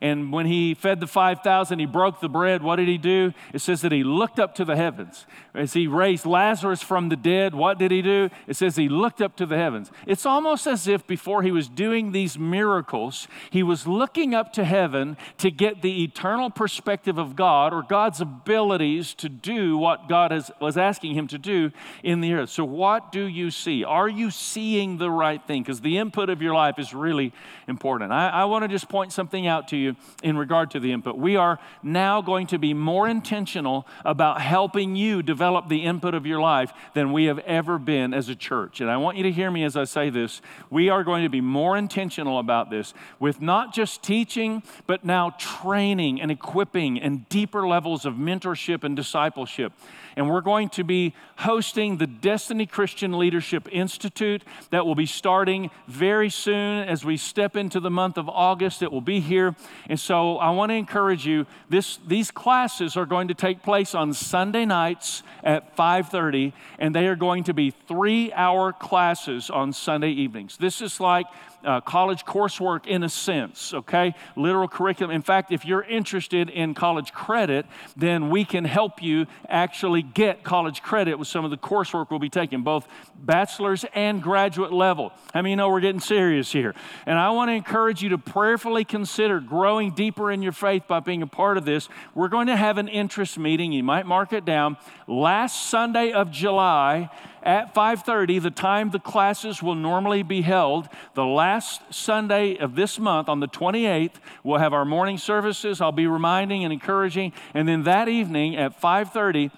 And 0.04 0.34
when 0.34 0.48
he 0.48 0.74
fed 0.74 1.00
the 1.00 1.08
5,000, 1.08 1.80
he 1.80 1.86
broke 1.86 2.20
the 2.20 2.28
bread. 2.28 2.62
What 2.62 2.76
did 2.76 2.90
he 2.90 2.98
do? 2.98 3.34
It 3.54 3.60
says 3.60 3.80
that 3.84 3.94
he 3.94 4.04
looked 4.04 4.38
up 4.38 4.54
to 4.56 4.66
the 4.66 4.76
heavens. 4.76 5.26
As 5.54 5.72
he 5.72 5.88
raised 5.88 6.26
Lazarus 6.26 6.84
from 6.84 7.08
the 7.08 7.16
dead, 7.16 7.56
what 7.56 7.80
did 7.80 7.90
he 7.90 8.02
do? 8.02 8.30
It 8.46 8.58
says 8.58 8.76
he 8.76 8.90
looked 8.90 9.22
up 9.22 9.38
to 9.38 9.46
the 9.46 9.56
heavens. 9.56 9.92
It's 10.06 10.26
almost 10.26 10.68
as 10.68 10.90
if 10.90 11.08
before 11.08 11.42
he 11.42 11.52
was 11.52 11.70
doing 11.70 12.12
these 12.12 12.38
miracles, 12.38 13.30
he 13.50 13.64
was 13.64 13.88
looking 13.88 14.36
up 14.36 14.52
to 14.54 14.66
heaven 14.66 15.16
to 15.38 15.50
get 15.50 15.82
the 15.82 16.04
eternal 16.04 16.50
perspective 16.50 17.18
of 17.18 17.38
God 17.38 17.74
or 17.74 17.82
God's 17.82 18.20
abilities 18.20 19.14
to 19.14 19.30
do 19.30 19.78
what 19.78 20.10
God 20.10 20.32
has, 20.32 20.52
was 20.60 20.78
asking 20.78 21.14
him 21.14 21.30
to 21.30 21.38
do 21.38 21.72
in 22.04 22.20
the 22.20 22.34
earth. 22.34 22.50
So, 22.50 22.66
what 22.66 23.14
do 23.14 23.26
you 23.26 23.52
see? 23.52 23.86
Are 23.86 24.10
you 24.10 24.32
seeing 24.32 24.98
the 24.98 25.10
right 25.10 25.42
thing? 25.48 25.64
Because 25.64 25.80
the 25.80 25.98
input 25.98 26.30
of 26.30 26.42
your 26.42 26.54
life 26.54 26.78
is 26.78 26.94
really 26.94 27.32
important. 27.70 28.12
I, 28.12 28.28
I 28.28 28.46
want 28.46 28.64
to 28.64 28.68
just 28.68 28.90
point 28.90 29.14
something 29.14 29.48
out 29.48 29.70
to 29.70 29.78
you 29.78 29.93
in 30.22 30.38
regard 30.38 30.72
to 30.72 30.80
the 30.80 30.92
input. 30.92 31.18
We 31.18 31.36
are 31.36 31.60
now 31.82 32.22
going 32.22 32.48
to 32.48 32.58
be 32.58 32.74
more 32.74 33.08
intentional 33.08 33.88
about 34.06 34.42
helping 34.42 34.96
you 34.96 35.24
develop 35.24 35.70
the 35.70 35.84
input 35.84 36.14
of 36.14 36.26
your 36.26 36.40
life 36.40 36.74
than 36.94 37.12
we 37.12 37.26
have 37.26 37.40
ever 37.40 37.78
been 37.78 38.14
as 38.14 38.30
a 38.30 38.36
church. 38.36 38.82
And 38.82 38.90
I 38.90 38.98
want 38.98 39.18
you 39.18 39.24
to 39.24 39.32
hear 39.32 39.52
me 39.52 39.64
as 39.64 39.76
I 39.76 39.84
say 39.84 40.10
this. 40.10 40.42
We 40.70 40.90
are 40.90 41.04
going 41.04 41.24
to 41.24 41.30
be 41.30 41.42
more 41.42 41.78
intentional 41.78 42.40
about 42.40 42.70
this 42.70 42.94
with 43.20 43.42
not 43.42 43.74
just 43.74 44.04
teaching, 44.04 44.64
but 44.88 45.04
now 45.04 45.32
training 45.38 46.22
and 46.22 46.32
equipping 46.32 47.00
and 47.00 47.28
deeper 47.30 47.68
levels 47.68 48.06
of 48.06 48.16
mentorship 48.16 48.84
and 48.84 48.96
discipleship 48.96 49.74
and 50.16 50.30
we're 50.30 50.42
going 50.42 50.70
to 50.70 50.84
be 50.84 51.14
hosting 51.38 51.98
the 51.98 52.08
Destiny 52.08 52.66
Christian 52.66 53.18
Leadership 53.18 53.68
Institute 53.72 54.44
that 54.70 54.86
will 54.86 54.96
be 54.96 55.06
starting 55.06 55.72
very 55.88 56.30
soon 56.30 56.88
as 56.88 57.04
we 57.04 57.18
step 57.18 57.56
into 57.56 57.80
the 57.80 57.90
month 57.90 58.18
of 58.18 58.30
August. 58.30 58.82
It 58.82 58.92
will 58.92 59.02
be 59.02 59.20
here. 59.20 59.56
And 59.90 60.00
so 60.00 60.38
I 60.38 60.50
want 60.52 60.72
to 60.72 60.76
encourage 60.76 61.26
you 61.26 61.46
this, 61.70 62.00
these 62.08 62.32
classes 62.32 62.98
are 62.98 63.06
going 63.06 63.28
to 63.30 63.34
take 63.34 63.64
place 63.64 63.96
on 63.96 64.14
Sunday 64.14 64.66
nights 64.66 65.24
at 65.44 65.76
5:30 65.76 66.54
and 66.80 66.96
they 66.96 67.08
are 67.08 67.16
going 67.16 67.44
to 67.46 67.54
be 67.54 67.74
3-hour 67.90 68.74
classes 68.74 69.50
on 69.50 69.74
Sunday 69.74 70.12
evenings. 70.12 70.58
This 70.58 70.82
is 70.82 71.00
like 71.00 71.26
uh, 71.64 71.82
college 71.82 72.26
coursework 72.26 72.86
in 72.86 73.04
a 73.04 73.10
sense, 73.10 73.74
okay? 73.74 74.14
Literal 74.36 74.68
curriculum. 74.68 75.16
In 75.16 75.22
fact, 75.22 75.52
if 75.52 75.66
you're 75.66 75.84
interested 75.84 76.50
in 76.50 76.74
college 76.74 77.14
credit, 77.14 77.66
then 77.96 78.30
we 78.30 78.46
can 78.46 78.66
help 78.66 79.02
you 79.02 79.28
actually 79.48 80.02
get 80.02 80.44
college 80.44 80.82
credit 80.82 81.18
with 81.18 81.28
some 81.28 81.46
of 81.46 81.52
the 81.52 81.58
coursework 81.58 82.10
we'll 82.10 82.20
be 82.20 82.30
taking, 82.30 82.62
both 82.62 82.88
bachelor's 83.18 83.86
and 83.94 84.22
graduate 84.22 84.74
level. 84.74 85.12
How 85.34 85.42
many 85.42 85.56
know 85.56 85.70
we're 85.70 85.80
getting 85.80 86.02
serious 86.02 86.52
here? 86.52 86.74
And 87.06 87.18
I 87.18 87.32
want 87.32 87.50
to 87.50 87.54
encourage 87.54 88.02
you 88.02 88.10
to 88.10 88.18
prayerfully 88.18 88.86
consider 88.86 89.40
growing 89.40 89.92
deeper 89.92 90.32
in 90.32 90.42
your 90.42 90.52
faith 90.52 90.84
by 90.88 91.00
being 91.00 91.22
a 91.22 91.28
part 91.28 91.58
of 91.58 91.66
this. 91.66 91.90
We're 92.14 92.28
going 92.28 92.48
to 92.48 92.56
have 92.56 92.78
an 92.78 92.88
interest 92.88 93.38
meeting. 93.38 93.72
You 93.72 93.84
might 93.84 94.06
mark 94.06 94.34
it 94.34 94.46
down. 94.46 94.78
Last 95.08 95.70
Sunday 95.70 96.12
of 96.12 96.32
July, 96.32 97.10
at 97.44 97.74
5:30 97.74 98.42
the 98.42 98.52
time 98.52 98.90
the 98.90 99.00
classes 99.00 99.62
will 99.62 99.76
normally 99.76 100.24
be 100.24 100.42
held 100.42 100.88
the 101.14 101.26
last 101.26 101.82
sunday 101.94 102.58
of 102.58 102.76
this 102.76 102.98
month 103.00 103.30
on 103.30 103.40
the 103.40 103.48
28th 103.48 104.20
we'll 104.44 104.60
have 104.60 104.74
our 104.74 104.86
morning 104.86 105.18
services. 105.18 105.82
I'll 105.82 105.92
be 105.92 106.08
reminding 106.08 106.64
and 106.64 106.74
encouraging. 106.74 107.34
And 107.54 107.68
then 107.68 107.84
that 107.84 108.08
evening 108.08 108.56
at 108.56 108.80
5:30 108.80 109.52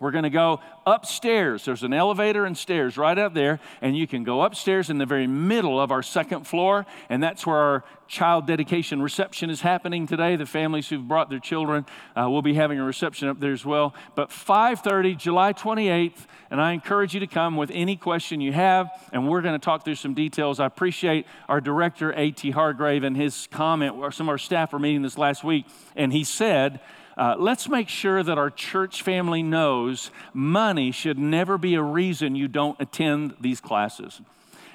we're 0.00 0.10
going 0.10 0.24
to 0.24 0.30
go 0.30 0.60
upstairs. 0.86 1.64
There's 1.64 1.84
an 1.84 1.92
elevator 1.92 2.44
and 2.44 2.58
stairs 2.58 2.96
right 2.96 3.16
out 3.16 3.32
there, 3.32 3.60
and 3.80 3.96
you 3.96 4.08
can 4.08 4.24
go 4.24 4.42
upstairs 4.42 4.90
in 4.90 4.98
the 4.98 5.06
very 5.06 5.28
middle 5.28 5.80
of 5.80 5.92
our 5.92 6.02
second 6.02 6.46
floor, 6.48 6.84
and 7.08 7.22
that's 7.22 7.46
where 7.46 7.56
our 7.56 7.84
child 8.08 8.46
dedication 8.46 9.00
reception 9.00 9.50
is 9.50 9.60
happening 9.60 10.06
today. 10.06 10.34
The 10.34 10.46
families 10.46 10.88
who've 10.88 11.06
brought 11.06 11.30
their 11.30 11.38
children 11.38 11.86
uh, 12.20 12.28
will 12.28 12.42
be 12.42 12.54
having 12.54 12.78
a 12.78 12.84
reception 12.84 13.28
up 13.28 13.38
there 13.38 13.52
as 13.52 13.64
well. 13.64 13.94
But 14.16 14.30
5:30, 14.30 15.16
July 15.16 15.52
28th, 15.52 16.26
and 16.50 16.60
I 16.60 16.72
encourage 16.72 17.14
you 17.14 17.20
to 17.20 17.26
come 17.28 17.56
with 17.56 17.70
any 17.72 17.96
question 17.96 18.40
you 18.40 18.52
have, 18.52 18.90
and 19.12 19.28
we're 19.28 19.42
going 19.42 19.58
to 19.58 19.64
talk 19.64 19.84
through 19.84 19.94
some 19.94 20.12
details. 20.12 20.58
I 20.58 20.66
appreciate 20.66 21.24
our 21.48 21.60
director 21.60 22.12
A.T. 22.16 22.50
Hargrave 22.50 23.04
and 23.04 23.16
his 23.16 23.46
comment. 23.52 23.94
Some 24.12 24.28
of 24.28 24.32
our 24.32 24.38
staff 24.38 24.72
were 24.72 24.80
meeting 24.80 25.02
this 25.02 25.16
last 25.16 25.44
week, 25.44 25.66
and 25.94 26.12
he 26.12 26.24
said 26.24 26.80
uh, 27.16 27.36
let's 27.38 27.68
make 27.68 27.88
sure 27.88 28.22
that 28.22 28.38
our 28.38 28.50
church 28.50 29.02
family 29.02 29.42
knows 29.42 30.10
money 30.32 30.90
should 30.90 31.18
never 31.18 31.56
be 31.58 31.74
a 31.74 31.82
reason 31.82 32.34
you 32.34 32.48
don't 32.48 32.80
attend 32.80 33.34
these 33.40 33.60
classes. 33.60 34.20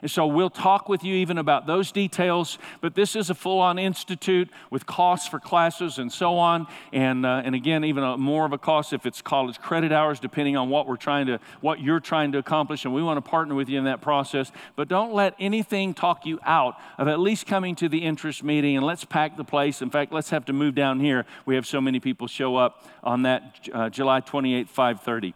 And 0.02 0.10
so 0.10 0.28
we'll 0.28 0.50
talk 0.50 0.90
with 0.90 1.04
you 1.04 1.16
even 1.16 1.38
about 1.38 1.68
those 1.68 1.92
details. 1.92 2.58
But 2.82 2.96
this 2.96 3.16
is 3.16 3.30
a 3.30 3.36
full 3.36 3.60
on 3.60 3.80
institute 3.80 4.50
with 4.70 4.86
costs 4.86 5.28
for 5.28 5.40
classes 5.40 5.98
and 5.98 6.12
so 6.12 6.38
on. 6.38 6.68
And, 6.94 7.26
uh, 7.26 7.42
and 7.44 7.56
again, 7.56 7.84
even 7.84 8.04
a, 8.04 8.18
more 8.18 8.46
of 8.46 8.54
a 8.54 8.58
cost 8.58 8.94
if 8.94 9.06
it's 9.06 9.22
college 9.22 9.60
credit 9.60 9.92
hours, 9.92 10.20
depending 10.20 10.58
on 10.58 10.70
what 10.70 10.88
we're 10.88 10.98
trying 10.98 11.28
to, 11.28 11.40
what 11.62 11.80
you're 11.80 12.00
trying 12.00 12.32
to 12.34 12.38
accomplish. 12.38 12.86
And 12.86 12.94
we 12.94 13.04
want 13.04 13.24
to 13.24 13.30
partner 13.30 13.56
with 13.56 13.70
you 13.70 13.78
in 13.78 13.86
that 13.86 14.02
process. 14.02 14.52
But 14.76 14.88
don't 14.88 15.14
let 15.14 15.36
anything 15.40 15.94
talk 15.94 16.26
you 16.26 16.40
out 16.44 16.76
of 16.98 17.08
at 17.08 17.20
least 17.20 17.46
coming 17.46 17.76
to 17.76 17.90
the 17.90 18.00
interest 18.00 18.44
meeting 18.44 18.78
and 18.78 18.86
let's 18.86 19.06
pack 19.06 19.38
the 19.38 19.44
place. 19.44 19.82
In 19.82 19.90
fact, 19.90 20.12
let's 20.12 20.30
have 20.30 20.46
to 20.46 20.54
move 20.54 20.76
down 20.76 21.00
here. 21.00 21.26
We 21.46 21.56
have 21.56 21.66
so 21.66 21.82
many 21.82 22.00
people 22.00 22.28
show 22.28 22.56
up 22.56 22.86
on 23.04 23.24
that 23.24 23.70
uh, 23.74 23.90
July 23.90 24.22
28th, 24.22 24.70
530 24.70 25.34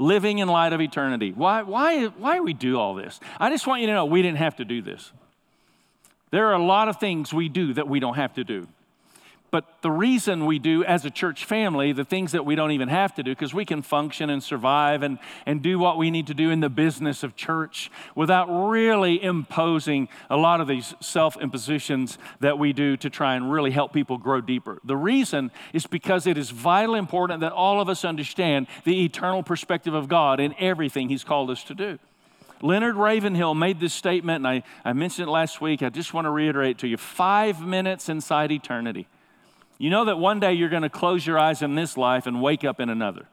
living 0.00 0.38
in 0.38 0.48
light 0.48 0.72
of 0.72 0.80
eternity. 0.80 1.32
Why, 1.32 1.62
why, 1.62 2.06
why 2.06 2.40
we 2.40 2.54
do 2.54 2.78
all 2.78 2.94
this? 2.94 3.20
I 3.38 3.50
just 3.50 3.66
want 3.66 3.82
you 3.82 3.86
to 3.88 3.92
know 3.92 4.06
we 4.06 4.22
didn't 4.22 4.38
have 4.38 4.56
to 4.56 4.64
do 4.64 4.80
this. 4.80 5.12
There 6.30 6.46
are 6.46 6.54
a 6.54 6.64
lot 6.64 6.88
of 6.88 6.98
things 6.98 7.34
we 7.34 7.48
do 7.48 7.74
that 7.74 7.86
we 7.86 8.00
don't 8.00 8.14
have 8.14 8.34
to 8.34 8.44
do. 8.44 8.66
But 9.50 9.82
the 9.82 9.90
reason 9.90 10.46
we 10.46 10.58
do 10.58 10.84
as 10.84 11.04
a 11.04 11.10
church 11.10 11.44
family 11.44 11.92
the 11.92 12.04
things 12.04 12.32
that 12.32 12.46
we 12.46 12.54
don't 12.54 12.70
even 12.70 12.88
have 12.88 13.14
to 13.14 13.22
do, 13.22 13.32
because 13.32 13.52
we 13.52 13.64
can 13.64 13.82
function 13.82 14.30
and 14.30 14.42
survive 14.42 15.02
and, 15.02 15.18
and 15.44 15.60
do 15.62 15.78
what 15.78 15.98
we 15.98 16.10
need 16.10 16.28
to 16.28 16.34
do 16.34 16.50
in 16.50 16.60
the 16.60 16.68
business 16.68 17.22
of 17.22 17.34
church 17.34 17.90
without 18.14 18.46
really 18.46 19.22
imposing 19.22 20.08
a 20.28 20.36
lot 20.36 20.60
of 20.60 20.68
these 20.68 20.94
self 21.00 21.36
impositions 21.40 22.18
that 22.38 22.58
we 22.58 22.72
do 22.72 22.96
to 22.98 23.10
try 23.10 23.34
and 23.34 23.50
really 23.50 23.72
help 23.72 23.92
people 23.92 24.18
grow 24.18 24.40
deeper. 24.40 24.78
The 24.84 24.96
reason 24.96 25.50
is 25.72 25.86
because 25.86 26.26
it 26.26 26.38
is 26.38 26.50
vitally 26.50 26.98
important 26.98 27.40
that 27.40 27.52
all 27.52 27.80
of 27.80 27.88
us 27.88 28.04
understand 28.04 28.68
the 28.84 29.04
eternal 29.04 29.42
perspective 29.42 29.94
of 29.94 30.08
God 30.08 30.38
in 30.38 30.54
everything 30.58 31.08
He's 31.08 31.24
called 31.24 31.50
us 31.50 31.64
to 31.64 31.74
do. 31.74 31.98
Leonard 32.62 32.96
Ravenhill 32.96 33.54
made 33.54 33.80
this 33.80 33.94
statement, 33.94 34.44
and 34.44 34.48
I, 34.48 34.62
I 34.84 34.92
mentioned 34.92 35.28
it 35.28 35.30
last 35.30 35.60
week. 35.60 35.82
I 35.82 35.88
just 35.88 36.12
want 36.12 36.26
to 36.26 36.30
reiterate 36.30 36.78
to 36.78 36.86
you 36.86 36.98
five 36.98 37.62
minutes 37.62 38.08
inside 38.08 38.52
eternity. 38.52 39.08
You 39.80 39.88
know 39.88 40.04
that 40.04 40.18
one 40.18 40.40
day 40.40 40.52
you're 40.52 40.68
going 40.68 40.82
to 40.82 40.90
close 40.90 41.26
your 41.26 41.38
eyes 41.38 41.62
in 41.62 41.74
this 41.74 41.96
life 41.96 42.26
and 42.26 42.42
wake 42.42 42.64
up 42.64 42.80
in 42.80 42.90
another. 42.90 43.24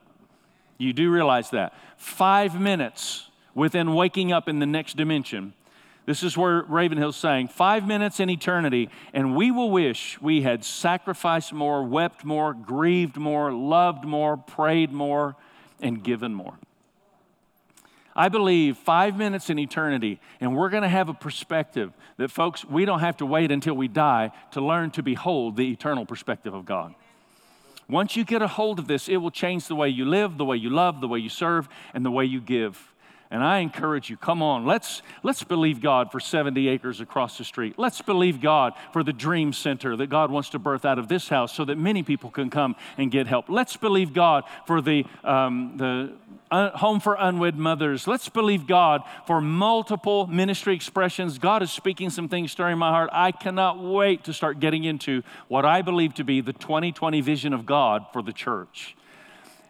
You 0.77 0.93
do 0.93 1.11
realize 1.11 1.49
that. 1.49 1.73
Five 1.97 2.57
minutes 2.57 3.27
within 3.53 3.93
waking 3.93 4.31
up 4.31 4.47
in 4.47 4.59
the 4.59 4.65
next 4.65 4.95
dimension. 4.95 5.51
This 6.05 6.23
is 6.23 6.37
where 6.37 6.63
Ravenhill's 6.63 7.17
saying, 7.17 7.49
five 7.49 7.85
minutes 7.85 8.21
in 8.21 8.29
eternity, 8.29 8.89
and 9.11 9.35
we 9.35 9.51
will 9.51 9.69
wish 9.69 10.21
we 10.21 10.41
had 10.41 10.63
sacrificed 10.63 11.51
more, 11.51 11.83
wept 11.83 12.23
more, 12.23 12.53
grieved 12.53 13.17
more, 13.17 13.51
loved 13.51 14.05
more, 14.05 14.37
prayed 14.37 14.93
more, 14.93 15.35
and 15.81 16.01
given 16.01 16.33
more. 16.33 16.57
I 18.17 18.29
believe 18.29 18.77
five 18.77 19.15
minutes 19.15 19.51
in 19.51 19.59
eternity, 19.59 20.19
and 20.41 20.57
we're 20.57 20.69
going 20.69 20.81
to 20.81 20.89
have 20.89 21.07
a 21.07 21.13
perspective 21.13 21.93
that, 22.17 22.31
folks, 22.31 22.65
we 22.65 22.83
don't 22.83 22.99
have 22.99 23.17
to 23.17 23.27
wait 23.27 23.51
until 23.51 23.75
we 23.75 23.87
die 23.87 24.31
to 24.51 24.61
learn 24.61 24.89
to 24.91 25.03
behold 25.03 25.55
the 25.55 25.71
eternal 25.71 26.03
perspective 26.03 26.55
of 26.55 26.65
God. 26.65 26.95
Once 27.87 28.15
you 28.15 28.25
get 28.25 28.41
a 28.41 28.47
hold 28.47 28.79
of 28.79 28.87
this, 28.87 29.07
it 29.07 29.17
will 29.17 29.31
change 29.31 29.67
the 29.67 29.75
way 29.75 29.87
you 29.87 30.03
live, 30.03 30.39
the 30.39 30.45
way 30.45 30.57
you 30.57 30.71
love, 30.71 30.99
the 30.99 31.07
way 31.07 31.19
you 31.19 31.29
serve, 31.29 31.69
and 31.93 32.03
the 32.03 32.11
way 32.11 32.25
you 32.25 32.41
give. 32.41 32.91
And 33.29 33.43
I 33.43 33.59
encourage 33.59 34.09
you, 34.09 34.15
come 34.15 34.41
on, 34.41 34.65
let's, 34.65 35.01
let's 35.21 35.43
believe 35.43 35.81
God 35.81 36.11
for 36.11 36.19
70 36.19 36.69
acres 36.69 37.01
across 37.01 37.37
the 37.37 37.43
street. 37.43 37.75
Let's 37.77 38.01
believe 38.01 38.39
God 38.41 38.73
for 38.93 39.03
the 39.03 39.11
dream 39.11 39.51
center 39.51 39.97
that 39.97 40.07
God 40.07 40.31
wants 40.31 40.49
to 40.51 40.59
birth 40.59 40.85
out 40.85 40.97
of 40.97 41.09
this 41.09 41.27
house 41.27 41.53
so 41.53 41.65
that 41.65 41.77
many 41.77 42.03
people 42.03 42.29
can 42.29 42.49
come 42.49 42.75
and 42.97 43.11
get 43.11 43.27
help. 43.27 43.49
Let's 43.49 43.75
believe 43.75 44.13
God 44.13 44.45
for 44.65 44.81
the, 44.81 45.05
um, 45.25 45.73
the 45.75 46.13
uh, 46.49 46.77
home 46.77 47.01
for 47.01 47.17
unwed 47.19 47.57
mothers. 47.57 48.07
Let's 48.07 48.29
believe 48.29 48.65
God 48.65 49.01
for 49.25 49.41
multiple 49.41 50.27
ministry 50.27 50.73
expressions. 50.73 51.37
God 51.37 51.61
is 51.61 51.71
speaking 51.71 52.09
some 52.09 52.29
things 52.29 52.51
stirring 52.53 52.77
my 52.77 52.91
heart. 52.91 53.09
I 53.11 53.33
cannot 53.33 53.83
wait 53.83 54.23
to 54.25 54.33
start 54.33 54.61
getting 54.61 54.85
into 54.85 55.23
what 55.49 55.65
I 55.65 55.81
believe 55.81 56.13
to 56.15 56.23
be 56.23 56.39
the 56.39 56.53
2020 56.53 57.19
vision 57.19 57.53
of 57.53 57.65
God 57.65 58.05
for 58.13 58.21
the 58.21 58.31
church. 58.33 58.95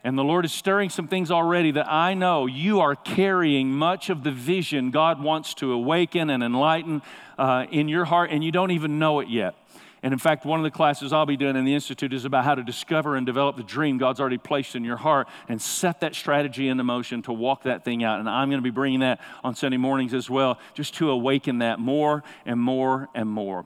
And 0.08 0.18
the 0.18 0.24
Lord 0.24 0.46
is 0.46 0.54
stirring 0.54 0.90
some 0.90 1.10
things 1.10 1.32
already 1.32 1.72
that 1.72 1.92
I 1.92 2.14
know 2.14 2.46
you 2.46 2.80
are 2.80 2.96
carrying 2.96 3.74
much 3.74 4.10
of 4.10 4.24
the 4.24 4.32
vision 4.32 4.90
God 4.90 5.22
wants 5.22 5.54
to 5.56 5.74
awaken 5.74 6.30
and 6.30 6.42
enlighten 6.42 7.02
uh, 7.38 7.66
in 7.72 7.90
your 7.90 8.06
heart, 8.06 8.30
and 8.32 8.42
you 8.42 8.54
don't 8.54 8.72
even 8.72 9.00
know 9.00 9.20
it 9.20 9.28
yet. 9.28 9.56
And 10.02 10.14
in 10.14 10.18
fact, 10.18 10.46
one 10.46 10.62
of 10.62 10.64
the 10.64 10.72
classes 10.72 11.12
I'll 11.12 11.26
be 11.26 11.36
doing 11.36 11.58
in 11.58 11.66
the 11.66 11.74
Institute 11.74 12.14
is 12.14 12.24
about 12.24 12.46
how 12.46 12.56
to 12.56 12.64
discover 12.64 13.18
and 13.18 13.26
develop 13.26 13.58
the 13.58 13.64
dream 13.64 13.98
God's 13.98 14.22
already 14.22 14.38
placed 14.38 14.78
in 14.78 14.86
your 14.86 14.96
heart 14.96 15.28
and 15.50 15.62
set 15.62 16.00
that 16.00 16.16
strategy 16.16 16.70
into 16.70 16.86
motion 16.86 17.22
to 17.24 17.34
walk 17.34 17.64
that 17.64 17.84
thing 17.84 18.02
out. 18.02 18.22
And 18.22 18.30
I'm 18.30 18.50
going 18.50 18.62
to 18.62 18.64
be 18.64 18.70
bringing 18.70 19.02
that 19.02 19.20
on 19.44 19.56
Sunday 19.56 19.76
mornings 19.76 20.14
as 20.14 20.30
well, 20.30 20.58
just 20.74 20.94
to 20.96 21.10
awaken 21.10 21.58
that 21.58 21.80
more 21.80 22.24
and 22.46 22.62
more 22.62 23.10
and 23.14 23.28
more. 23.28 23.66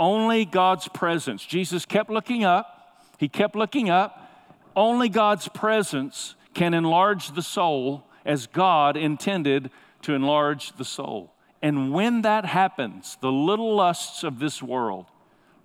Only 0.00 0.46
God's 0.46 0.88
presence. 0.88 1.46
Jesus 1.46 1.86
kept 1.86 2.10
looking 2.10 2.42
up, 2.42 3.06
he 3.18 3.28
kept 3.28 3.54
looking 3.54 3.88
up 3.88 4.24
only 4.76 5.08
God's 5.08 5.48
presence 5.48 6.36
can 6.54 6.74
enlarge 6.74 7.34
the 7.34 7.42
soul 7.42 8.04
as 8.24 8.46
God 8.46 8.96
intended 8.96 9.70
to 10.02 10.14
enlarge 10.14 10.76
the 10.76 10.84
soul. 10.84 11.32
And 11.62 11.92
when 11.92 12.22
that 12.22 12.44
happens, 12.44 13.16
the 13.20 13.32
little 13.32 13.74
lusts 13.74 14.22
of 14.22 14.38
this 14.38 14.62
world 14.62 15.06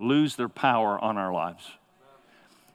lose 0.00 0.36
their 0.36 0.48
power 0.48 0.98
on 0.98 1.18
our 1.18 1.32
lives. 1.32 1.70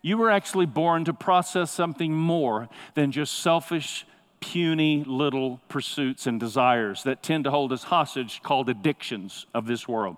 You 0.02 0.18
were 0.18 0.30
actually 0.30 0.68
born 0.68 1.04
to 1.06 1.14
process 1.14 1.72
something 1.72 2.14
more 2.14 2.70
than 2.94 3.12
just 3.12 3.40
selfish, 3.40 4.06
puny 4.40 5.04
little 5.06 5.60
pursuits 5.68 6.28
and 6.28 6.40
desires 6.40 7.04
that 7.04 7.24
tend 7.24 7.44
to 7.46 7.52
hold 7.52 7.74
us 7.74 7.84
hostage, 7.84 8.42
called 8.44 8.70
addictions 8.70 9.48
of 9.54 9.66
this 9.66 9.88
world. 9.88 10.18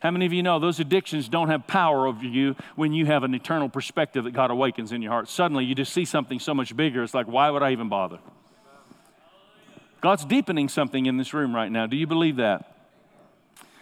How 0.00 0.10
many 0.10 0.26
of 0.26 0.32
you 0.32 0.42
know 0.42 0.58
those 0.58 0.80
addictions 0.80 1.28
don't 1.28 1.48
have 1.48 1.66
power 1.66 2.06
over 2.06 2.24
you 2.24 2.56
when 2.74 2.92
you 2.92 3.06
have 3.06 3.22
an 3.22 3.34
eternal 3.34 3.68
perspective 3.68 4.24
that 4.24 4.32
God 4.32 4.50
awakens 4.50 4.92
in 4.92 5.02
your 5.02 5.12
heart? 5.12 5.28
Suddenly 5.28 5.64
you 5.66 5.74
just 5.74 5.92
see 5.92 6.06
something 6.06 6.40
so 6.40 6.54
much 6.54 6.74
bigger, 6.74 7.02
it's 7.02 7.14
like, 7.14 7.26
why 7.26 7.50
would 7.50 7.62
I 7.62 7.72
even 7.72 7.88
bother? 7.88 8.18
God's 10.00 10.24
deepening 10.24 10.70
something 10.70 11.04
in 11.04 11.18
this 11.18 11.34
room 11.34 11.54
right 11.54 11.70
now. 11.70 11.86
Do 11.86 11.96
you 11.96 12.06
believe 12.06 12.36
that? 12.36 12.79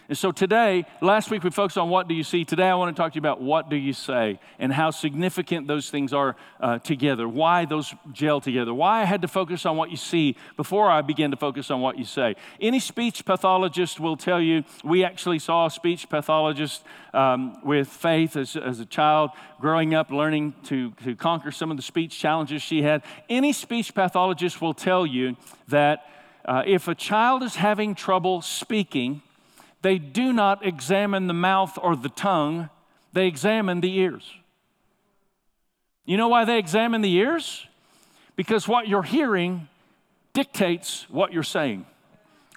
And 0.09 0.17
so 0.17 0.33
today, 0.33 0.87
last 1.03 1.31
week 1.31 1.45
we 1.45 1.51
focused 1.51 1.77
on 1.77 1.91
what 1.91 2.09
do 2.09 2.15
you 2.15 2.25
see. 2.25 2.43
Today 2.43 2.67
I 2.67 2.75
want 2.77 2.97
to 2.97 2.99
talk 2.99 3.13
to 3.13 3.17
you 3.17 3.21
about 3.21 3.43
what 3.43 3.69
do 3.69 3.77
you 3.77 3.93
say 3.93 4.41
and 4.59 4.73
how 4.73 4.91
significant 4.91 5.67
those 5.67 5.91
things 5.91 6.15
are 6.15 6.35
uh, 6.61 6.79
together, 6.79 7.29
why 7.29 7.67
those 7.67 7.95
gel 8.11 8.41
together, 8.41 8.73
why 8.73 9.03
I 9.03 9.05
had 9.05 9.21
to 9.21 9.29
focus 9.29 9.67
on 9.67 9.77
what 9.77 9.91
you 9.91 9.99
see 9.99 10.35
before 10.57 10.91
I 10.91 11.03
began 11.03 11.31
to 11.33 11.37
focus 11.37 11.71
on 11.71 11.83
what 11.83 11.99
you 11.99 12.07
say. 12.07 12.37
Any 12.59 12.81
speech 12.81 13.27
pathologist 13.27 14.01
will 14.01 14.17
tell 14.17 14.41
you, 14.41 14.65
we 14.83 15.05
actually 15.05 15.41
saw 15.41 15.67
a 15.67 15.71
speech 15.71 16.09
pathologist 16.09 16.85
um, 17.13 17.63
with 17.63 17.89
faith 17.89 18.35
as, 18.35 18.57
as 18.57 18.81
a 18.81 18.87
child 18.87 19.33
growing 19.61 19.93
up, 19.93 20.11
learning 20.11 20.55
to, 20.65 20.93
to 21.05 21.17
conquer 21.17 21.51
some 21.51 21.71
of 21.71 21.77
the 21.77 21.83
speech 21.83 22.19
challenges 22.19 22.63
she 22.63 22.81
had. 22.81 23.03
Any 23.29 23.53
speech 23.53 23.95
pathologist 23.95 24.63
will 24.63 24.73
tell 24.73 25.05
you 25.05 25.37
that 25.69 26.07
uh, 26.47 26.63
if 26.65 26.89
a 26.89 26.95
child 26.95 27.43
is 27.43 27.57
having 27.57 27.95
trouble 27.95 28.41
speaking, 28.41 29.21
they 29.83 29.99
do 29.99 30.33
not 30.33 30.65
examine 30.65 31.27
the 31.27 31.35
mouth 31.35 31.79
or 31.81 31.97
the 31.97 32.09
tongue, 32.09 32.69
they 33.13 33.27
examine 33.27 33.81
the 33.81 33.97
ears. 33.99 34.33
You 36.05 36.17
know 36.17 36.29
why 36.29 36.45
they 36.45 36.59
examine 36.59 37.01
the 37.03 37.13
ears? 37.13 37.67
Because 38.35 38.67
what 38.67 38.89
you're 38.89 39.03
hearing 39.03 39.69
dictates 40.33 41.07
what 41.11 41.33
you're 41.33 41.43
saying. 41.43 41.85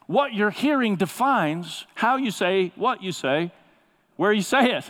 What 0.08 0.34
you're 0.34 0.52
hearing 0.52 0.96
defines 0.96 1.86
how 1.96 2.18
you 2.18 2.32
say 2.32 2.72
what 2.76 3.02
you 3.02 3.12
say, 3.12 3.52
where 4.18 4.32
you 4.32 4.42
say 4.42 4.74
it. 4.74 4.90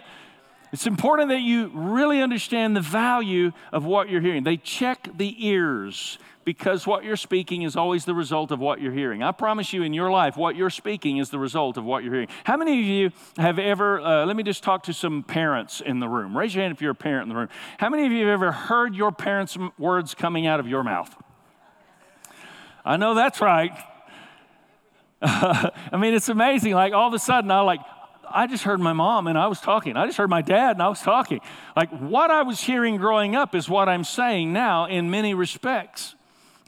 It's 0.72 0.88
important 0.88 1.30
that 1.30 1.42
you 1.42 1.70
really 1.74 2.22
understand 2.22 2.76
the 2.76 2.82
value 2.82 3.52
of 3.72 3.84
what 3.84 4.10
you're 4.10 4.22
hearing. 4.22 4.44
They 4.44 4.58
check 4.58 5.10
the 5.18 5.46
ears 5.46 6.18
because 6.44 6.88
what 6.88 7.04
you're 7.04 7.16
speaking 7.16 7.62
is 7.62 7.76
always 7.76 8.06
the 8.06 8.16
result 8.16 8.52
of 8.52 8.60
what 8.60 8.82
you're 8.82 8.92
hearing. 8.92 9.22
I 9.22 9.32
promise 9.32 9.74
you 9.74 9.84
in 9.84 9.94
your 9.94 10.10
life, 10.12 10.36
what 10.36 10.56
you're 10.56 10.70
speaking 10.70 11.18
is 11.18 11.30
the 11.30 11.40
result 11.40 11.78
of 11.78 11.84
what 11.84 12.04
you're 12.04 12.14
hearing. 12.14 12.30
How 12.44 12.58
many 12.58 12.80
of 12.80 12.86
you 12.86 13.12
have 13.38 13.60
ever, 13.60 14.00
uh, 14.02 14.26
let 14.26 14.36
me 14.36 14.44
just 14.44 14.64
talk 14.64 14.84
to 14.84 14.94
some 14.94 15.24
parents 15.24 15.82
in 15.82 16.00
the 16.00 16.08
room. 16.08 16.36
Raise 16.36 16.56
your 16.56 16.64
hand 16.64 16.74
if 16.74 16.82
you're 16.82 16.92
a 16.92 16.96
parent 16.96 17.24
in 17.24 17.30
the 17.30 17.36
room. 17.36 17.50
How 17.78 17.90
many 17.90 18.06
of 18.06 18.12
you 18.12 18.26
have 18.26 18.34
ever 18.34 18.52
heard 18.52 18.96
your 18.96 19.12
parents' 19.12 19.58
words 19.78 20.16
coming 20.16 20.48
out 20.48 20.60
of 20.60 20.68
your 20.68 20.84
mouth? 20.84 21.16
I 22.84 22.98
know 22.98 23.14
that's 23.14 23.42
right. 23.42 23.72
I 25.22 25.98
mean, 26.00 26.16
it's 26.16 26.30
amazing. 26.30 26.74
Like 26.74 26.94
all 26.94 27.08
of 27.08 27.14
a 27.14 27.20
sudden, 27.20 27.52
I 27.52 27.62
like, 27.62 27.82
I 28.28 28.48
just 28.48 28.64
heard 28.64 28.80
my 28.80 28.94
mom 28.94 29.28
and 29.28 29.38
I 29.38 29.48
was 29.48 29.60
talking. 29.60 29.96
I 29.96 30.06
just 30.08 30.18
heard 30.18 30.30
my 30.30 30.42
dad 30.42 30.72
and 30.72 30.82
I 30.82 30.90
was 30.90 31.02
talking. 31.02 31.42
Like 31.76 31.92
what 31.92 32.32
I 32.32 32.42
was 32.42 32.60
hearing 32.60 32.98
growing 32.98 33.36
up 33.36 33.54
is 33.54 33.70
what 33.70 33.88
I'm 33.88 34.04
saying 34.04 34.52
now 34.52 34.86
in 34.86 35.12
many 35.12 35.34
respects. 35.34 36.16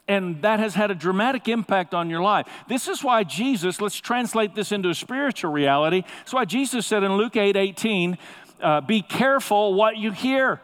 And 0.07 0.41
that 0.41 0.60
has 0.60 0.75
had 0.75 0.91
a 0.91 0.95
dramatic 0.95 1.48
impact 1.48 1.93
on 1.93 2.10
your 2.10 2.22
life. 2.22 2.48
This 2.67 2.88
is 2.88 3.03
why 3.03 3.24
Jesus, 3.24 3.79
let's 3.79 3.95
translate 3.95 4.53
this 4.53 4.72
into 4.72 4.89
a 4.89 4.93
spiritual 4.95 5.51
reality. 5.51 6.03
That's 6.19 6.33
why 6.33 6.45
Jesus 6.45 6.86
said 6.86 7.03
in 7.03 7.13
Luke 7.13 7.38
8 7.38 7.55
18, 7.55 8.17
uh, 8.62 8.81
be 8.81 9.01
careful 9.01 9.74
what 9.74 9.98
you 9.98 10.12
hear. 10.12 10.62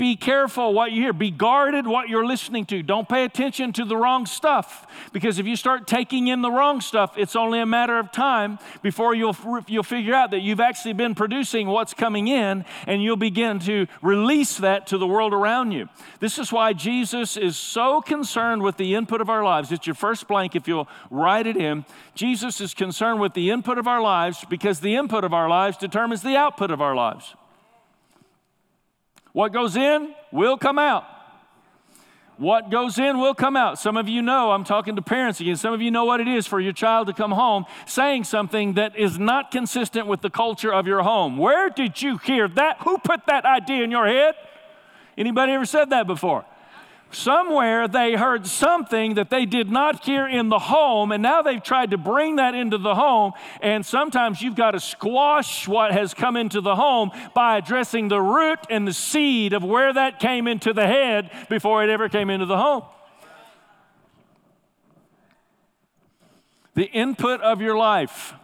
Be 0.00 0.16
careful 0.16 0.72
what 0.72 0.92
you 0.92 1.02
hear. 1.02 1.12
Be 1.12 1.30
guarded 1.30 1.86
what 1.86 2.08
you're 2.08 2.24
listening 2.24 2.64
to. 2.64 2.82
Don't 2.82 3.06
pay 3.06 3.22
attention 3.22 3.70
to 3.74 3.84
the 3.84 3.98
wrong 3.98 4.24
stuff 4.24 4.86
because 5.12 5.38
if 5.38 5.44
you 5.44 5.56
start 5.56 5.86
taking 5.86 6.28
in 6.28 6.40
the 6.40 6.50
wrong 6.50 6.80
stuff, 6.80 7.18
it's 7.18 7.36
only 7.36 7.60
a 7.60 7.66
matter 7.66 7.98
of 7.98 8.10
time 8.10 8.58
before 8.80 9.14
you'll, 9.14 9.36
you'll 9.66 9.82
figure 9.82 10.14
out 10.14 10.30
that 10.30 10.40
you've 10.40 10.58
actually 10.58 10.94
been 10.94 11.14
producing 11.14 11.68
what's 11.68 11.92
coming 11.92 12.28
in 12.28 12.64
and 12.86 13.02
you'll 13.02 13.18
begin 13.18 13.58
to 13.58 13.86
release 14.00 14.56
that 14.56 14.86
to 14.86 14.96
the 14.96 15.06
world 15.06 15.34
around 15.34 15.72
you. 15.72 15.86
This 16.18 16.38
is 16.38 16.50
why 16.50 16.72
Jesus 16.72 17.36
is 17.36 17.58
so 17.58 18.00
concerned 18.00 18.62
with 18.62 18.78
the 18.78 18.94
input 18.94 19.20
of 19.20 19.28
our 19.28 19.44
lives. 19.44 19.70
It's 19.70 19.86
your 19.86 19.92
first 19.92 20.26
blank 20.26 20.56
if 20.56 20.66
you'll 20.66 20.88
write 21.10 21.46
it 21.46 21.58
in. 21.58 21.84
Jesus 22.14 22.62
is 22.62 22.72
concerned 22.72 23.20
with 23.20 23.34
the 23.34 23.50
input 23.50 23.76
of 23.76 23.86
our 23.86 24.00
lives 24.00 24.46
because 24.48 24.80
the 24.80 24.94
input 24.94 25.24
of 25.24 25.34
our 25.34 25.50
lives 25.50 25.76
determines 25.76 26.22
the 26.22 26.38
output 26.38 26.70
of 26.70 26.80
our 26.80 26.94
lives. 26.94 27.34
What 29.32 29.52
goes 29.52 29.76
in 29.76 30.14
will 30.32 30.56
come 30.56 30.78
out. 30.78 31.04
What 32.36 32.70
goes 32.70 32.98
in 32.98 33.18
will 33.18 33.34
come 33.34 33.54
out. 33.54 33.78
Some 33.78 33.98
of 33.98 34.08
you 34.08 34.22
know, 34.22 34.50
I'm 34.50 34.64
talking 34.64 34.96
to 34.96 35.02
parents 35.02 35.40
again, 35.40 35.56
some 35.56 35.74
of 35.74 35.82
you 35.82 35.90
know 35.90 36.06
what 36.06 36.20
it 36.20 36.28
is 36.28 36.46
for 36.46 36.58
your 36.58 36.72
child 36.72 37.06
to 37.08 37.12
come 37.12 37.32
home 37.32 37.66
saying 37.86 38.24
something 38.24 38.74
that 38.74 38.96
is 38.96 39.18
not 39.18 39.50
consistent 39.50 40.06
with 40.06 40.22
the 40.22 40.30
culture 40.30 40.72
of 40.72 40.86
your 40.86 41.02
home. 41.02 41.36
Where 41.36 41.68
did 41.68 42.00
you 42.00 42.16
hear 42.16 42.48
that? 42.48 42.78
Who 42.80 42.96
put 42.96 43.26
that 43.26 43.44
idea 43.44 43.84
in 43.84 43.90
your 43.90 44.06
head? 44.06 44.36
Anybody 45.18 45.52
ever 45.52 45.66
said 45.66 45.90
that 45.90 46.06
before? 46.06 46.46
Somewhere 47.12 47.88
they 47.88 48.14
heard 48.14 48.46
something 48.46 49.14
that 49.14 49.30
they 49.30 49.44
did 49.44 49.68
not 49.68 50.04
hear 50.04 50.28
in 50.28 50.48
the 50.48 50.60
home, 50.60 51.10
and 51.10 51.20
now 51.20 51.42
they've 51.42 51.62
tried 51.62 51.90
to 51.90 51.98
bring 51.98 52.36
that 52.36 52.54
into 52.54 52.78
the 52.78 52.94
home. 52.94 53.32
And 53.60 53.84
sometimes 53.84 54.40
you've 54.40 54.54
got 54.54 54.72
to 54.72 54.80
squash 54.80 55.66
what 55.66 55.90
has 55.90 56.14
come 56.14 56.36
into 56.36 56.60
the 56.60 56.76
home 56.76 57.10
by 57.34 57.58
addressing 57.58 58.08
the 58.08 58.20
root 58.20 58.60
and 58.70 58.86
the 58.86 58.92
seed 58.92 59.52
of 59.52 59.64
where 59.64 59.92
that 59.92 60.20
came 60.20 60.46
into 60.46 60.72
the 60.72 60.86
head 60.86 61.30
before 61.48 61.82
it 61.82 61.90
ever 61.90 62.08
came 62.08 62.30
into 62.30 62.46
the 62.46 62.56
home. 62.56 62.84
The 66.74 66.86
input 66.86 67.40
of 67.40 67.60
your 67.60 67.76
life 67.76 68.34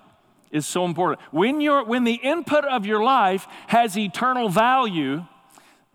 is 0.50 0.66
so 0.66 0.84
important. 0.84 1.20
When, 1.30 1.60
you 1.60 1.84
when 1.84 2.02
the 2.02 2.14
input 2.14 2.64
of 2.64 2.84
your 2.84 3.02
life 3.04 3.46
has 3.68 3.96
eternal 3.96 4.48
value, 4.48 5.24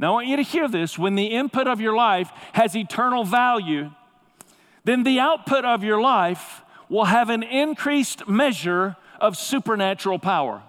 now, 0.01 0.07
I 0.07 0.13
want 0.13 0.27
you 0.27 0.35
to 0.37 0.41
hear 0.41 0.67
this 0.67 0.97
when 0.97 1.13
the 1.13 1.27
input 1.27 1.67
of 1.67 1.79
your 1.79 1.95
life 1.95 2.31
has 2.53 2.75
eternal 2.75 3.23
value, 3.23 3.91
then 4.83 5.03
the 5.03 5.19
output 5.19 5.63
of 5.63 5.83
your 5.83 6.01
life 6.01 6.63
will 6.89 7.05
have 7.05 7.29
an 7.29 7.43
increased 7.43 8.27
measure 8.27 8.97
of 9.19 9.37
supernatural 9.37 10.17
power. 10.17 10.63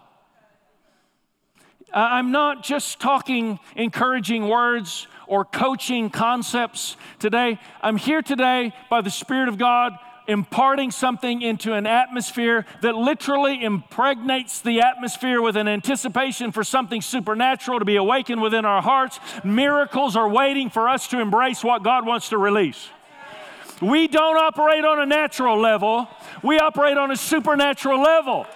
I'm 1.95 2.31
not 2.31 2.63
just 2.63 3.01
talking 3.01 3.59
encouraging 3.75 4.49
words 4.49 5.07
or 5.27 5.47
coaching 5.47 6.11
concepts 6.11 6.99
today. 7.19 7.59
I'm 7.81 7.97
here 7.97 8.21
today 8.21 8.75
by 8.91 9.01
the 9.01 9.11
Spirit 9.11 9.49
of 9.49 9.57
God 9.57 9.95
imparting 10.27 10.91
something 10.91 11.43
into 11.43 11.73
an 11.73 11.87
atmosphere 11.87 12.67
that 12.81 12.95
literally 12.95 13.63
impregnates 13.63 14.61
the 14.61 14.81
atmosphere 14.81 15.41
with 15.41 15.57
an 15.57 15.69
anticipation 15.69 16.53
for 16.53 16.65
something 16.65 17.01
supernatural 17.01 17.79
to 17.79 17.85
be 17.85 17.97
awakened 17.97 18.41
within 18.41 18.65
our 18.65 18.83
hearts. 18.83 19.19
Miracles 19.45 20.17
are 20.17 20.29
waiting 20.29 20.71
for 20.71 20.89
us 20.89 21.09
to 21.09 21.21
embrace 21.21 21.63
what 21.65 21.83
God 21.83 22.07
wants 22.07 22.29
to 22.31 22.39
release. 22.39 22.89
We 23.81 24.07
don't 24.07 24.37
operate 24.37 24.85
on 24.85 25.01
a 25.01 25.07
natural 25.07 25.59
level, 25.61 26.09
we 26.43 26.59
operate 26.59 26.97
on 26.97 27.11
a 27.11 27.17
supernatural 27.17 28.01
level. 28.01 28.47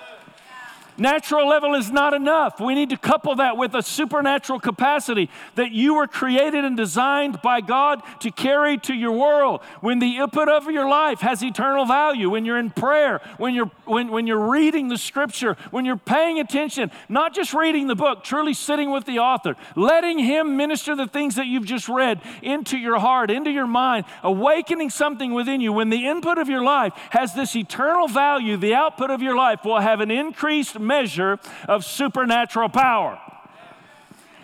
Natural 0.98 1.46
level 1.46 1.74
is 1.74 1.90
not 1.90 2.14
enough. 2.14 2.60
We 2.60 2.74
need 2.74 2.90
to 2.90 2.96
couple 2.96 3.34
that 3.36 3.56
with 3.56 3.74
a 3.74 3.82
supernatural 3.82 4.60
capacity 4.60 5.30
that 5.54 5.72
you 5.72 5.94
were 5.94 6.06
created 6.06 6.64
and 6.64 6.76
designed 6.76 7.42
by 7.42 7.60
God 7.60 8.02
to 8.20 8.30
carry 8.30 8.78
to 8.78 8.94
your 8.94 9.12
world. 9.12 9.62
When 9.80 9.98
the 9.98 10.16
input 10.16 10.48
of 10.48 10.70
your 10.70 10.88
life 10.88 11.20
has 11.20 11.42
eternal 11.42 11.84
value, 11.84 12.30
when 12.30 12.44
you're 12.44 12.58
in 12.58 12.70
prayer, 12.70 13.20
when 13.36 13.54
you're, 13.54 13.70
when, 13.84 14.08
when 14.10 14.26
you're 14.26 14.48
reading 14.48 14.88
the 14.88 14.98
scripture, 14.98 15.56
when 15.70 15.84
you're 15.84 15.96
paying 15.96 16.40
attention, 16.40 16.90
not 17.08 17.34
just 17.34 17.52
reading 17.52 17.86
the 17.88 17.94
book, 17.94 18.24
truly 18.24 18.54
sitting 18.54 18.90
with 18.90 19.04
the 19.04 19.18
author, 19.18 19.56
letting 19.74 20.18
him 20.18 20.56
minister 20.56 20.96
the 20.96 21.06
things 21.06 21.34
that 21.36 21.46
you've 21.46 21.66
just 21.66 21.88
read 21.88 22.20
into 22.42 22.78
your 22.78 22.98
heart, 22.98 23.30
into 23.30 23.50
your 23.50 23.66
mind, 23.66 24.04
awakening 24.22 24.90
something 24.90 25.34
within 25.34 25.60
you. 25.60 25.72
When 25.72 25.90
the 25.90 26.06
input 26.06 26.38
of 26.38 26.48
your 26.48 26.62
life 26.62 26.92
has 27.10 27.34
this 27.34 27.54
eternal 27.54 28.08
value, 28.08 28.56
the 28.56 28.74
output 28.74 29.10
of 29.10 29.20
your 29.20 29.36
life 29.36 29.64
will 29.64 29.80
have 29.80 30.00
an 30.00 30.10
increased 30.10 30.78
measure 30.86 31.38
of 31.68 31.84
supernatural 31.84 32.68
power. 32.68 33.20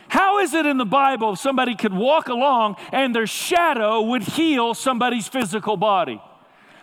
How 0.08 0.40
is 0.40 0.52
it 0.52 0.66
in 0.66 0.76
the 0.76 0.84
Bible 0.84 1.36
somebody 1.36 1.74
could 1.74 1.94
walk 1.94 2.28
along 2.28 2.76
and 2.92 3.14
their 3.14 3.26
shadow 3.26 4.02
would 4.02 4.22
heal 4.22 4.74
somebody's 4.74 5.26
physical 5.26 5.78
body? 5.78 6.20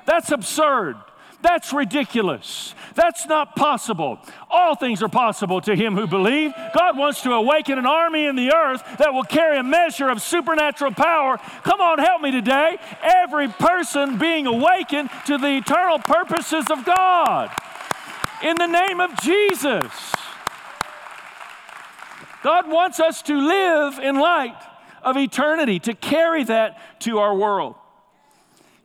That's 0.05 0.31
absurd. 0.31 0.95
That's 1.41 1.71
ridiculous. 1.71 2.73
That's 2.95 3.27
not 3.27 3.55
possible. 3.55 4.19
All 4.49 4.75
things 4.75 5.03
are 5.03 5.09
possible 5.09 5.61
to 5.61 5.75
him 5.75 5.95
who 5.95 6.07
believe. 6.07 6.53
God 6.75 6.97
wants 6.97 7.21
to 7.21 7.33
awaken 7.33 7.77
an 7.77 7.85
army 7.85 8.25
in 8.25 8.35
the 8.35 8.51
earth 8.51 8.83
that 8.97 9.13
will 9.13 9.23
carry 9.23 9.59
a 9.59 9.63
measure 9.63 10.09
of 10.09 10.23
supernatural 10.23 10.91
power. 10.91 11.37
Come 11.63 11.81
on, 11.81 11.99
help 11.99 12.21
me 12.23 12.31
today. 12.31 12.77
Every 13.03 13.47
person 13.47 14.17
being 14.17 14.47
awakened 14.47 15.11
to 15.27 15.37
the 15.37 15.57
eternal 15.57 15.99
purposes 15.99 16.65
of 16.71 16.83
God 16.83 17.51
in 18.43 18.55
the 18.57 18.67
name 18.67 18.99
of 18.99 19.19
Jesus. 19.21 20.13
God 22.43 22.69
wants 22.69 22.99
us 22.99 23.21
to 23.23 23.35
live 23.35 23.99
in 23.99 24.17
light 24.17 24.55
of 25.03 25.17
eternity, 25.17 25.79
to 25.79 25.93
carry 25.93 26.43
that 26.45 27.01
to 27.01 27.19
our 27.19 27.35
world. 27.35 27.75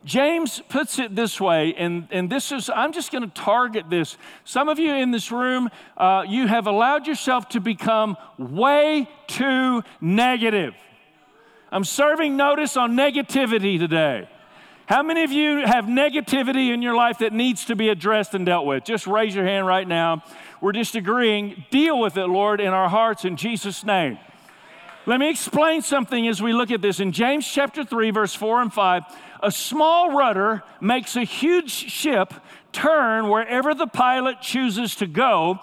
James 0.03 0.61
puts 0.69 0.99
it 0.99 1.15
this 1.15 1.41
way, 1.41 1.73
and, 1.73 2.07
and 2.11 2.29
this 2.29 2.51
is, 2.51 2.69
I'm 2.69 2.91
just 2.91 3.11
going 3.11 3.23
to 3.23 3.41
target 3.41 3.89
this. 3.89 4.17
Some 4.43 4.69
of 4.69 4.77
you 4.77 4.93
in 4.93 5.09
this 5.09 5.31
room, 5.31 5.69
uh, 5.97 6.23
you 6.27 6.47
have 6.47 6.67
allowed 6.67 7.07
yourself 7.07 7.49
to 7.49 7.59
become 7.59 8.15
way 8.37 9.09
too 9.25 9.81
negative. 9.99 10.75
I'm 11.71 11.83
serving 11.83 12.37
notice 12.37 12.77
on 12.77 12.95
negativity 12.95 13.79
today. 13.79 14.29
How 14.87 15.01
many 15.01 15.23
of 15.23 15.31
you 15.31 15.65
have 15.65 15.85
negativity 15.85 16.71
in 16.71 16.83
your 16.83 16.93
life 16.93 17.17
that 17.17 17.33
needs 17.33 17.65
to 17.65 17.75
be 17.75 17.89
addressed 17.89 18.35
and 18.35 18.45
dealt 18.45 18.67
with? 18.67 18.83
Just 18.83 19.07
raise 19.07 19.33
your 19.33 19.45
hand 19.45 19.65
right 19.65 19.87
now. 19.87 20.23
We're 20.61 20.73
just 20.73 20.95
agreeing, 20.95 21.65
deal 21.71 21.99
with 21.99 22.17
it, 22.17 22.27
Lord, 22.27 22.61
in 22.61 22.67
our 22.67 22.87
hearts 22.87 23.25
in 23.25 23.35
Jesus' 23.35 23.83
name. 23.83 24.19
Let 25.07 25.19
me 25.19 25.29
explain 25.29 25.81
something 25.81 26.27
as 26.27 26.39
we 26.39 26.53
look 26.53 26.69
at 26.69 26.83
this. 26.83 26.99
In 26.99 27.11
James 27.11 27.47
chapter 27.47 27.83
3, 27.83 28.11
verse 28.11 28.35
4 28.35 28.61
and 28.61 28.73
5, 28.73 29.03
a 29.41 29.51
small 29.51 30.15
rudder 30.15 30.63
makes 30.79 31.15
a 31.15 31.23
huge 31.23 31.71
ship 31.71 32.33
turn 32.71 33.29
wherever 33.29 33.73
the 33.73 33.87
pilot 33.87 34.39
chooses 34.41 34.95
to 34.97 35.07
go, 35.07 35.59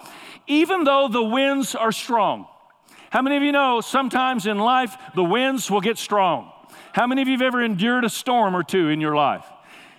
even 0.47 0.83
though 0.83 1.07
the 1.07 1.23
winds 1.23 1.75
are 1.75 1.93
strong. 1.93 2.45
How 3.09 3.21
many 3.21 3.37
of 3.37 3.43
you 3.43 3.53
know 3.53 3.79
sometimes 3.79 4.47
in 4.47 4.59
life 4.59 4.97
the 5.15 5.23
winds 5.23 5.71
will 5.71 5.81
get 5.81 5.97
strong? 5.97 6.52
How 6.93 7.07
many 7.07 7.23
of 7.23 7.27
you 7.27 7.33
have 7.33 7.41
ever 7.41 7.61
endured 7.61 8.05
a 8.05 8.09
storm 8.09 8.55
or 8.55 8.63
two 8.63 8.89
in 8.89 9.01
your 9.01 9.15
life? 9.15 9.45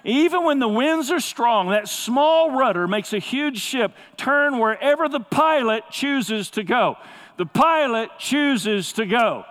Even 0.05 0.45
when 0.45 0.61
the 0.61 0.69
winds 0.69 1.11
are 1.11 1.21
strong, 1.21 1.71
that 1.71 1.89
small 1.89 2.53
rudder 2.53 2.87
makes 2.87 3.13
a 3.13 3.19
huge 3.19 3.59
ship 3.59 3.93
turn 4.17 4.59
wherever 4.59 5.09
the 5.09 5.21
pilot 5.21 5.85
chooses 5.91 6.51
to 6.51 6.63
go. 6.63 6.97
The 7.37 7.47
pilot 7.47 8.11
chooses 8.19 8.93
to 8.93 9.07
go. 9.07 9.45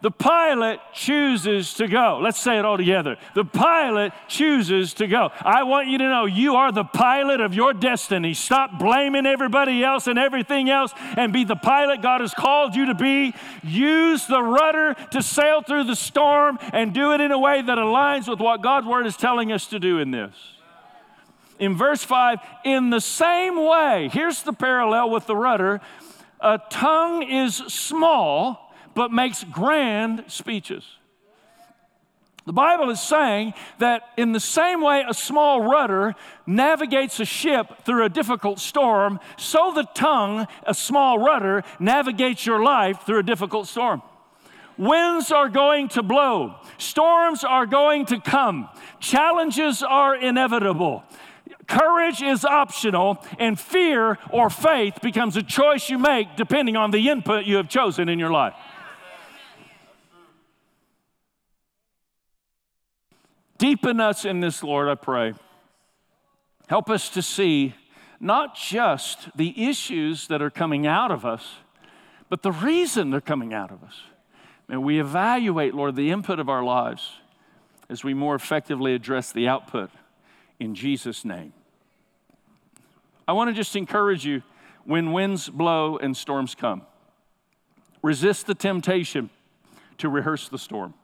The 0.00 0.12
pilot 0.12 0.78
chooses 0.94 1.74
to 1.74 1.88
go. 1.88 2.20
Let's 2.22 2.38
say 2.38 2.58
it 2.58 2.64
all 2.64 2.76
together. 2.76 3.16
The 3.34 3.44
pilot 3.44 4.12
chooses 4.28 4.94
to 4.94 5.08
go. 5.08 5.30
I 5.40 5.64
want 5.64 5.88
you 5.88 5.98
to 5.98 6.04
know 6.04 6.24
you 6.24 6.54
are 6.54 6.70
the 6.70 6.84
pilot 6.84 7.40
of 7.40 7.52
your 7.52 7.72
destiny. 7.74 8.32
Stop 8.32 8.78
blaming 8.78 9.26
everybody 9.26 9.82
else 9.82 10.06
and 10.06 10.16
everything 10.16 10.70
else 10.70 10.92
and 11.16 11.32
be 11.32 11.42
the 11.42 11.56
pilot 11.56 12.00
God 12.00 12.20
has 12.20 12.32
called 12.32 12.76
you 12.76 12.86
to 12.86 12.94
be. 12.94 13.34
Use 13.64 14.24
the 14.26 14.40
rudder 14.40 14.94
to 15.10 15.20
sail 15.20 15.62
through 15.62 15.84
the 15.84 15.96
storm 15.96 16.58
and 16.72 16.94
do 16.94 17.12
it 17.12 17.20
in 17.20 17.32
a 17.32 17.38
way 17.38 17.60
that 17.60 17.78
aligns 17.78 18.28
with 18.28 18.38
what 18.38 18.62
God's 18.62 18.86
word 18.86 19.04
is 19.04 19.16
telling 19.16 19.50
us 19.50 19.66
to 19.66 19.80
do 19.80 19.98
in 19.98 20.12
this. 20.12 20.34
In 21.58 21.76
verse 21.76 22.04
5, 22.04 22.38
in 22.64 22.90
the 22.90 23.00
same 23.00 23.56
way, 23.56 24.10
here's 24.12 24.44
the 24.44 24.52
parallel 24.52 25.10
with 25.10 25.26
the 25.26 25.34
rudder 25.34 25.80
a 26.40 26.60
tongue 26.70 27.24
is 27.24 27.56
small 27.56 28.67
but 28.98 29.12
makes 29.12 29.44
grand 29.44 30.24
speeches. 30.26 30.84
The 32.46 32.52
Bible 32.52 32.90
is 32.90 33.00
saying 33.00 33.54
that 33.78 34.02
in 34.16 34.32
the 34.32 34.40
same 34.40 34.82
way 34.82 35.04
a 35.08 35.14
small 35.14 35.62
rudder 35.62 36.16
navigates 36.48 37.20
a 37.20 37.24
ship 37.24 37.84
through 37.84 38.04
a 38.04 38.08
difficult 38.08 38.58
storm, 38.58 39.20
so 39.36 39.70
the 39.72 39.84
tongue, 39.94 40.48
a 40.66 40.74
small 40.74 41.20
rudder, 41.20 41.62
navigates 41.78 42.44
your 42.44 42.60
life 42.60 43.02
through 43.06 43.20
a 43.20 43.22
difficult 43.22 43.68
storm. 43.68 44.02
Winds 44.76 45.30
are 45.30 45.48
going 45.48 45.86
to 45.90 46.02
blow, 46.02 46.56
storms 46.78 47.44
are 47.44 47.66
going 47.66 48.04
to 48.06 48.18
come, 48.18 48.68
challenges 48.98 49.80
are 49.80 50.16
inevitable. 50.16 51.04
Courage 51.68 52.20
is 52.20 52.44
optional, 52.44 53.24
and 53.38 53.60
fear 53.60 54.18
or 54.32 54.50
faith 54.50 55.00
becomes 55.02 55.36
a 55.36 55.42
choice 55.44 55.88
you 55.88 55.98
make 55.98 56.34
depending 56.34 56.76
on 56.76 56.90
the 56.90 57.08
input 57.08 57.44
you 57.44 57.58
have 57.58 57.68
chosen 57.68 58.08
in 58.08 58.18
your 58.18 58.30
life. 58.32 58.54
Deepen 63.58 64.00
us 64.00 64.24
in 64.24 64.40
this, 64.40 64.62
Lord, 64.62 64.88
I 64.88 64.94
pray. 64.94 65.34
Help 66.68 66.88
us 66.88 67.08
to 67.10 67.22
see 67.22 67.74
not 68.20 68.56
just 68.56 69.28
the 69.36 69.68
issues 69.68 70.28
that 70.28 70.40
are 70.40 70.50
coming 70.50 70.86
out 70.86 71.10
of 71.10 71.24
us, 71.24 71.56
but 72.28 72.42
the 72.42 72.52
reason 72.52 73.10
they're 73.10 73.20
coming 73.20 73.52
out 73.52 73.70
of 73.70 73.82
us. 73.82 73.94
And 74.68 74.84
we 74.84 75.00
evaluate, 75.00 75.74
Lord, 75.74 75.96
the 75.96 76.10
input 76.10 76.38
of 76.38 76.48
our 76.48 76.62
lives 76.62 77.12
as 77.88 78.04
we 78.04 78.14
more 78.14 78.34
effectively 78.34 78.94
address 78.94 79.32
the 79.32 79.48
output 79.48 79.90
in 80.60 80.74
Jesus' 80.74 81.24
name. 81.24 81.52
I 83.26 83.32
want 83.32 83.48
to 83.48 83.54
just 83.54 83.76
encourage 83.76 84.24
you 84.24 84.42
when 84.84 85.12
winds 85.12 85.48
blow 85.48 85.96
and 85.96 86.16
storms 86.16 86.54
come, 86.54 86.82
resist 88.02 88.46
the 88.46 88.54
temptation 88.54 89.30
to 89.98 90.08
rehearse 90.08 90.48
the 90.48 90.58
storm. 90.58 90.94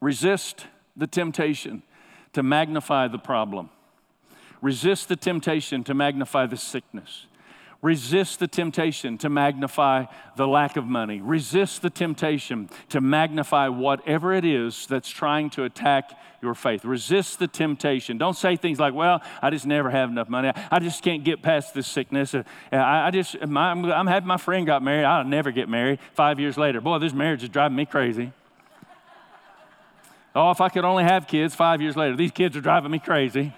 Resist 0.00 0.66
the 0.96 1.06
temptation 1.06 1.82
to 2.32 2.42
magnify 2.42 3.08
the 3.08 3.18
problem. 3.18 3.70
Resist 4.60 5.08
the 5.08 5.16
temptation 5.16 5.84
to 5.84 5.94
magnify 5.94 6.46
the 6.46 6.56
sickness. 6.56 7.26
Resist 7.82 8.40
the 8.40 8.48
temptation 8.48 9.18
to 9.18 9.28
magnify 9.28 10.06
the 10.36 10.48
lack 10.48 10.76
of 10.76 10.86
money. 10.86 11.20
Resist 11.20 11.82
the 11.82 11.90
temptation 11.90 12.70
to 12.88 13.00
magnify 13.00 13.68
whatever 13.68 14.32
it 14.32 14.44
is 14.44 14.86
that's 14.86 15.10
trying 15.10 15.50
to 15.50 15.64
attack 15.64 16.18
your 16.42 16.54
faith. 16.54 16.84
Resist 16.84 17.38
the 17.38 17.46
temptation. 17.46 18.16
Don't 18.16 18.36
say 18.36 18.56
things 18.56 18.80
like, 18.80 18.94
well, 18.94 19.22
I 19.42 19.50
just 19.50 19.66
never 19.66 19.90
have 19.90 20.08
enough 20.08 20.28
money. 20.28 20.52
I 20.70 20.78
just 20.78 21.02
can't 21.02 21.22
get 21.22 21.42
past 21.42 21.74
this 21.74 21.86
sickness. 21.86 22.34
Uh, 22.34 22.42
I, 22.72 23.10
just, 23.10 23.36
I'm 23.40 23.54
happy 23.54 24.26
my 24.26 24.38
friend 24.38 24.66
got 24.66 24.82
married. 24.82 25.04
I'll 25.04 25.24
never 25.24 25.52
get 25.52 25.68
married. 25.68 25.98
Five 26.14 26.40
years 26.40 26.56
later, 26.56 26.80
boy, 26.80 26.98
this 26.98 27.12
marriage 27.12 27.42
is 27.42 27.50
driving 27.50 27.76
me 27.76 27.84
crazy. 27.84 28.32
Oh, 30.38 30.50
if 30.50 30.60
I 30.60 30.68
could 30.68 30.84
only 30.84 31.02
have 31.02 31.26
kids 31.26 31.54
five 31.54 31.80
years 31.80 31.96
later. 31.96 32.14
These 32.14 32.32
kids 32.32 32.54
are 32.58 32.60
driving 32.60 32.90
me 32.90 32.98
crazy. 32.98 33.54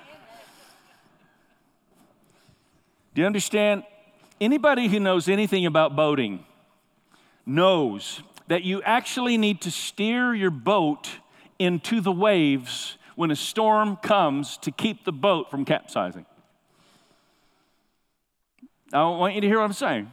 Do 3.14 3.20
you 3.20 3.26
understand? 3.26 3.82
Anybody 4.40 4.86
who 4.86 5.00
knows 5.00 5.28
anything 5.28 5.66
about 5.66 5.96
boating 5.96 6.44
knows 7.44 8.22
that 8.46 8.62
you 8.62 8.80
actually 8.82 9.36
need 9.36 9.60
to 9.62 9.72
steer 9.72 10.32
your 10.32 10.52
boat 10.52 11.08
into 11.58 12.00
the 12.00 12.12
waves 12.12 12.96
when 13.16 13.32
a 13.32 13.36
storm 13.36 13.96
comes 13.96 14.56
to 14.58 14.70
keep 14.70 15.04
the 15.04 15.10
boat 15.10 15.50
from 15.50 15.64
capsizing. 15.64 16.26
I 18.92 19.02
want 19.02 19.34
you 19.34 19.40
to 19.40 19.46
hear 19.48 19.58
what 19.58 19.64
I'm 19.64 19.72
saying. 19.72 20.12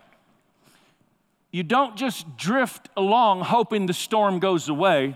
You 1.51 1.61
don't 1.61 1.95
just 1.95 2.37
drift 2.37 2.89
along 2.97 3.41
hoping 3.41 3.85
the 3.85 3.93
storm 3.93 4.39
goes 4.39 4.67
away. 4.67 5.15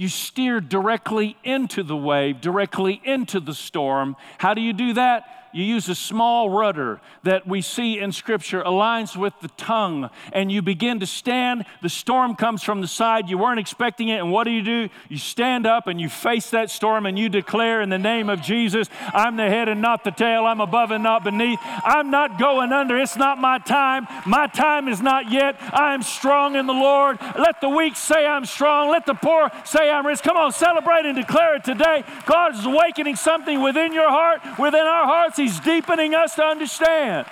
You 0.00 0.08
steer 0.08 0.62
directly 0.62 1.36
into 1.44 1.82
the 1.82 1.94
wave, 1.94 2.40
directly 2.40 3.02
into 3.04 3.38
the 3.38 3.52
storm. 3.52 4.16
How 4.38 4.54
do 4.54 4.62
you 4.62 4.72
do 4.72 4.94
that? 4.94 5.24
You 5.52 5.64
use 5.64 5.88
a 5.88 5.94
small 5.94 6.50
rudder 6.50 7.00
that 7.24 7.46
we 7.46 7.60
see 7.60 7.98
in 7.98 8.12
Scripture, 8.12 8.62
aligns 8.62 9.16
with 9.16 9.34
the 9.40 9.48
tongue, 9.48 10.10
and 10.32 10.50
you 10.52 10.62
begin 10.62 11.00
to 11.00 11.06
stand. 11.06 11.64
The 11.82 11.88
storm 11.88 12.36
comes 12.36 12.62
from 12.62 12.80
the 12.80 12.86
side. 12.86 13.28
You 13.28 13.38
weren't 13.38 13.58
expecting 13.58 14.08
it. 14.08 14.18
And 14.18 14.30
what 14.30 14.44
do 14.44 14.50
you 14.50 14.62
do? 14.62 14.88
You 15.08 15.18
stand 15.18 15.66
up 15.66 15.86
and 15.86 16.00
you 16.00 16.08
face 16.08 16.50
that 16.50 16.70
storm 16.70 17.06
and 17.06 17.18
you 17.18 17.28
declare 17.28 17.82
in 17.82 17.88
the 17.88 17.98
name 17.98 18.28
of 18.28 18.40
Jesus, 18.40 18.88
I'm 19.12 19.36
the 19.36 19.48
head 19.48 19.68
and 19.68 19.82
not 19.82 20.04
the 20.04 20.10
tail. 20.10 20.46
I'm 20.46 20.60
above 20.60 20.92
and 20.92 21.02
not 21.02 21.24
beneath. 21.24 21.58
I'm 21.62 22.10
not 22.10 22.38
going 22.38 22.72
under. 22.72 22.96
It's 22.98 23.16
not 23.16 23.38
my 23.38 23.58
time. 23.58 24.06
My 24.26 24.46
time 24.46 24.88
is 24.88 25.00
not 25.00 25.30
yet. 25.32 25.56
I 25.60 25.94
am 25.94 26.02
strong 26.02 26.54
in 26.54 26.66
the 26.66 26.72
Lord. 26.72 27.18
Let 27.38 27.60
the 27.60 27.68
weak 27.68 27.96
say 27.96 28.24
I'm 28.24 28.44
strong. 28.44 28.90
Let 28.90 29.06
the 29.06 29.14
poor 29.14 29.50
say 29.64 29.90
I'm 29.90 30.06
rich. 30.06 30.22
Come 30.22 30.36
on, 30.36 30.52
celebrate 30.52 31.06
and 31.06 31.16
declare 31.16 31.56
it 31.56 31.64
today. 31.64 32.04
God 32.26 32.54
is 32.54 32.64
awakening 32.64 33.16
something 33.16 33.60
within 33.60 33.92
your 33.92 34.08
heart, 34.08 34.40
within 34.58 34.86
our 34.86 35.06
hearts. 35.06 35.39
He's 35.40 35.58
deepening 35.58 36.14
us 36.14 36.34
to 36.34 36.44
understand. 36.44 37.26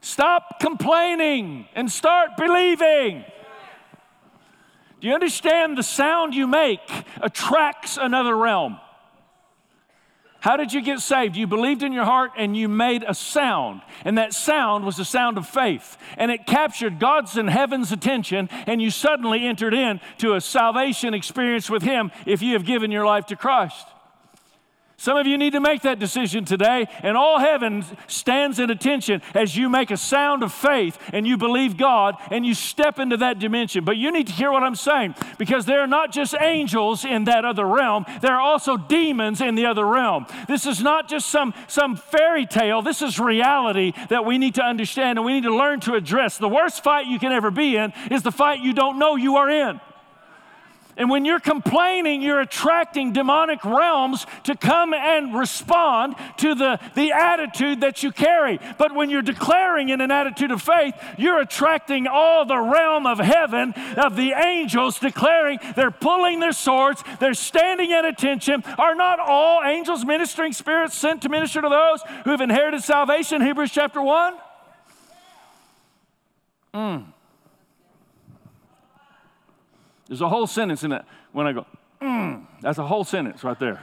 Stop 0.00 0.58
complaining 0.58 1.68
and 1.74 1.92
start 1.92 2.30
believing. 2.38 3.26
Do 5.02 5.08
you 5.08 5.12
understand 5.12 5.76
the 5.76 5.82
sound 5.82 6.34
you 6.34 6.46
make 6.46 6.80
attracts 7.20 7.98
another 8.00 8.34
realm? 8.34 8.78
How 10.44 10.58
did 10.58 10.74
you 10.74 10.82
get 10.82 11.00
saved? 11.00 11.36
You 11.36 11.46
believed 11.46 11.82
in 11.82 11.94
your 11.94 12.04
heart 12.04 12.32
and 12.36 12.54
you 12.54 12.68
made 12.68 13.02
a 13.08 13.14
sound. 13.14 13.80
And 14.04 14.18
that 14.18 14.34
sound 14.34 14.84
was 14.84 14.98
the 14.98 15.04
sound 15.06 15.38
of 15.38 15.48
faith. 15.48 15.96
And 16.18 16.30
it 16.30 16.44
captured 16.44 16.98
God's 16.98 17.38
and 17.38 17.48
heaven's 17.48 17.92
attention, 17.92 18.50
and 18.66 18.82
you 18.82 18.90
suddenly 18.90 19.46
entered 19.46 19.72
into 19.72 20.34
a 20.34 20.42
salvation 20.42 21.14
experience 21.14 21.70
with 21.70 21.82
Him 21.82 22.12
if 22.26 22.42
you 22.42 22.52
have 22.52 22.66
given 22.66 22.90
your 22.90 23.06
life 23.06 23.24
to 23.28 23.36
Christ. 23.36 23.86
Some 25.04 25.18
of 25.18 25.26
you 25.26 25.36
need 25.36 25.52
to 25.52 25.60
make 25.60 25.82
that 25.82 25.98
decision 25.98 26.46
today, 26.46 26.86
and 27.02 27.14
all 27.14 27.38
heaven 27.38 27.84
stands 28.06 28.58
in 28.58 28.70
attention 28.70 29.20
as 29.34 29.54
you 29.54 29.68
make 29.68 29.90
a 29.90 29.98
sound 29.98 30.42
of 30.42 30.50
faith 30.50 30.98
and 31.12 31.26
you 31.26 31.36
believe 31.36 31.76
God 31.76 32.16
and 32.30 32.46
you 32.46 32.54
step 32.54 32.98
into 32.98 33.18
that 33.18 33.38
dimension. 33.38 33.84
But 33.84 33.98
you 33.98 34.10
need 34.10 34.28
to 34.28 34.32
hear 34.32 34.50
what 34.50 34.62
I'm 34.62 34.74
saying 34.74 35.14
because 35.36 35.66
there 35.66 35.80
are 35.80 35.86
not 35.86 36.10
just 36.10 36.34
angels 36.40 37.04
in 37.04 37.24
that 37.24 37.44
other 37.44 37.66
realm, 37.66 38.06
there 38.22 38.32
are 38.32 38.40
also 38.40 38.78
demons 38.78 39.42
in 39.42 39.56
the 39.56 39.66
other 39.66 39.86
realm. 39.86 40.24
This 40.48 40.64
is 40.64 40.80
not 40.80 41.06
just 41.06 41.26
some, 41.26 41.52
some 41.68 41.96
fairy 41.96 42.46
tale, 42.46 42.80
this 42.80 43.02
is 43.02 43.20
reality 43.20 43.92
that 44.08 44.24
we 44.24 44.38
need 44.38 44.54
to 44.54 44.62
understand 44.62 45.18
and 45.18 45.26
we 45.26 45.34
need 45.34 45.42
to 45.42 45.54
learn 45.54 45.80
to 45.80 45.96
address. 45.96 46.38
The 46.38 46.48
worst 46.48 46.82
fight 46.82 47.08
you 47.08 47.18
can 47.18 47.30
ever 47.30 47.50
be 47.50 47.76
in 47.76 47.92
is 48.10 48.22
the 48.22 48.32
fight 48.32 48.60
you 48.60 48.72
don't 48.72 48.98
know 48.98 49.16
you 49.16 49.36
are 49.36 49.50
in. 49.50 49.82
And 50.96 51.10
when 51.10 51.24
you're 51.24 51.40
complaining, 51.40 52.22
you're 52.22 52.40
attracting 52.40 53.12
demonic 53.12 53.64
realms 53.64 54.26
to 54.44 54.56
come 54.56 54.94
and 54.94 55.34
respond 55.34 56.14
to 56.38 56.54
the, 56.54 56.78
the 56.94 57.12
attitude 57.12 57.80
that 57.80 58.02
you 58.02 58.12
carry. 58.12 58.60
But 58.78 58.94
when 58.94 59.10
you're 59.10 59.22
declaring 59.22 59.88
in 59.88 60.00
an 60.00 60.10
attitude 60.10 60.52
of 60.52 60.62
faith, 60.62 60.94
you're 61.18 61.40
attracting 61.40 62.06
all 62.06 62.44
the 62.44 62.58
realm 62.58 63.06
of 63.06 63.18
heaven, 63.18 63.72
of 63.96 64.16
the 64.16 64.32
angels, 64.32 64.98
declaring 64.98 65.58
they're 65.74 65.90
pulling 65.90 66.40
their 66.40 66.52
swords, 66.52 67.02
they're 67.18 67.34
standing 67.34 67.92
at 67.92 68.04
attention. 68.04 68.62
Are 68.78 68.94
not 68.94 69.18
all 69.18 69.62
angels 69.64 70.04
ministering 70.04 70.52
spirits 70.52 70.94
sent 70.94 71.22
to 71.22 71.28
minister 71.28 71.60
to 71.60 71.68
those 71.68 72.02
who 72.24 72.30
have 72.30 72.40
inherited 72.40 72.82
salvation? 72.82 73.42
Hebrews 73.42 73.72
chapter 73.72 74.00
1. 74.00 74.34
Mm. 76.74 77.13
There's 80.06 80.20
a 80.20 80.28
whole 80.28 80.46
sentence 80.46 80.84
in 80.84 80.92
it 80.92 81.04
when 81.32 81.46
I 81.46 81.52
go, 81.52 81.66
mm, 82.00 82.46
that's 82.60 82.78
a 82.78 82.86
whole 82.86 83.04
sentence 83.04 83.42
right 83.42 83.58
there. 83.58 83.82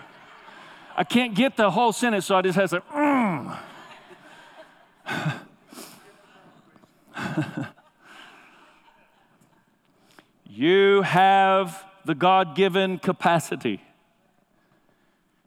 I 0.95 1.03
can't 1.03 1.34
get 1.36 1.57
the 1.57 1.71
whole 1.71 1.93
sentence, 1.93 2.25
so 2.25 2.36
I 2.36 2.41
just 2.41 2.57
have 2.57 2.69
to, 2.71 2.81
mm. 2.81 3.57
you 10.45 11.01
have 11.01 11.84
the 12.05 12.15
God 12.15 12.55
given 12.55 12.97
capacity 12.99 13.81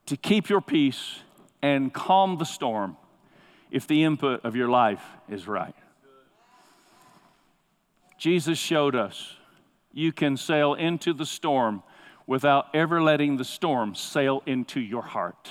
to 0.06 0.16
keep 0.16 0.48
your 0.48 0.60
peace 0.60 1.20
and 1.62 1.92
calm 1.92 2.38
the 2.38 2.44
storm 2.44 2.96
if 3.70 3.86
the 3.86 4.04
input 4.04 4.44
of 4.44 4.54
your 4.56 4.68
life 4.68 5.02
is 5.28 5.46
right. 5.48 5.74
Jesus 8.18 8.58
showed 8.58 8.94
us 8.94 9.36
you 9.94 10.12
can 10.12 10.36
sail 10.36 10.74
into 10.74 11.14
the 11.14 11.24
storm 11.24 11.82
without 12.26 12.66
ever 12.74 13.02
letting 13.02 13.36
the 13.36 13.44
storm 13.44 13.94
sail 13.94 14.42
into 14.44 14.80
your 14.80 15.02
heart. 15.02 15.48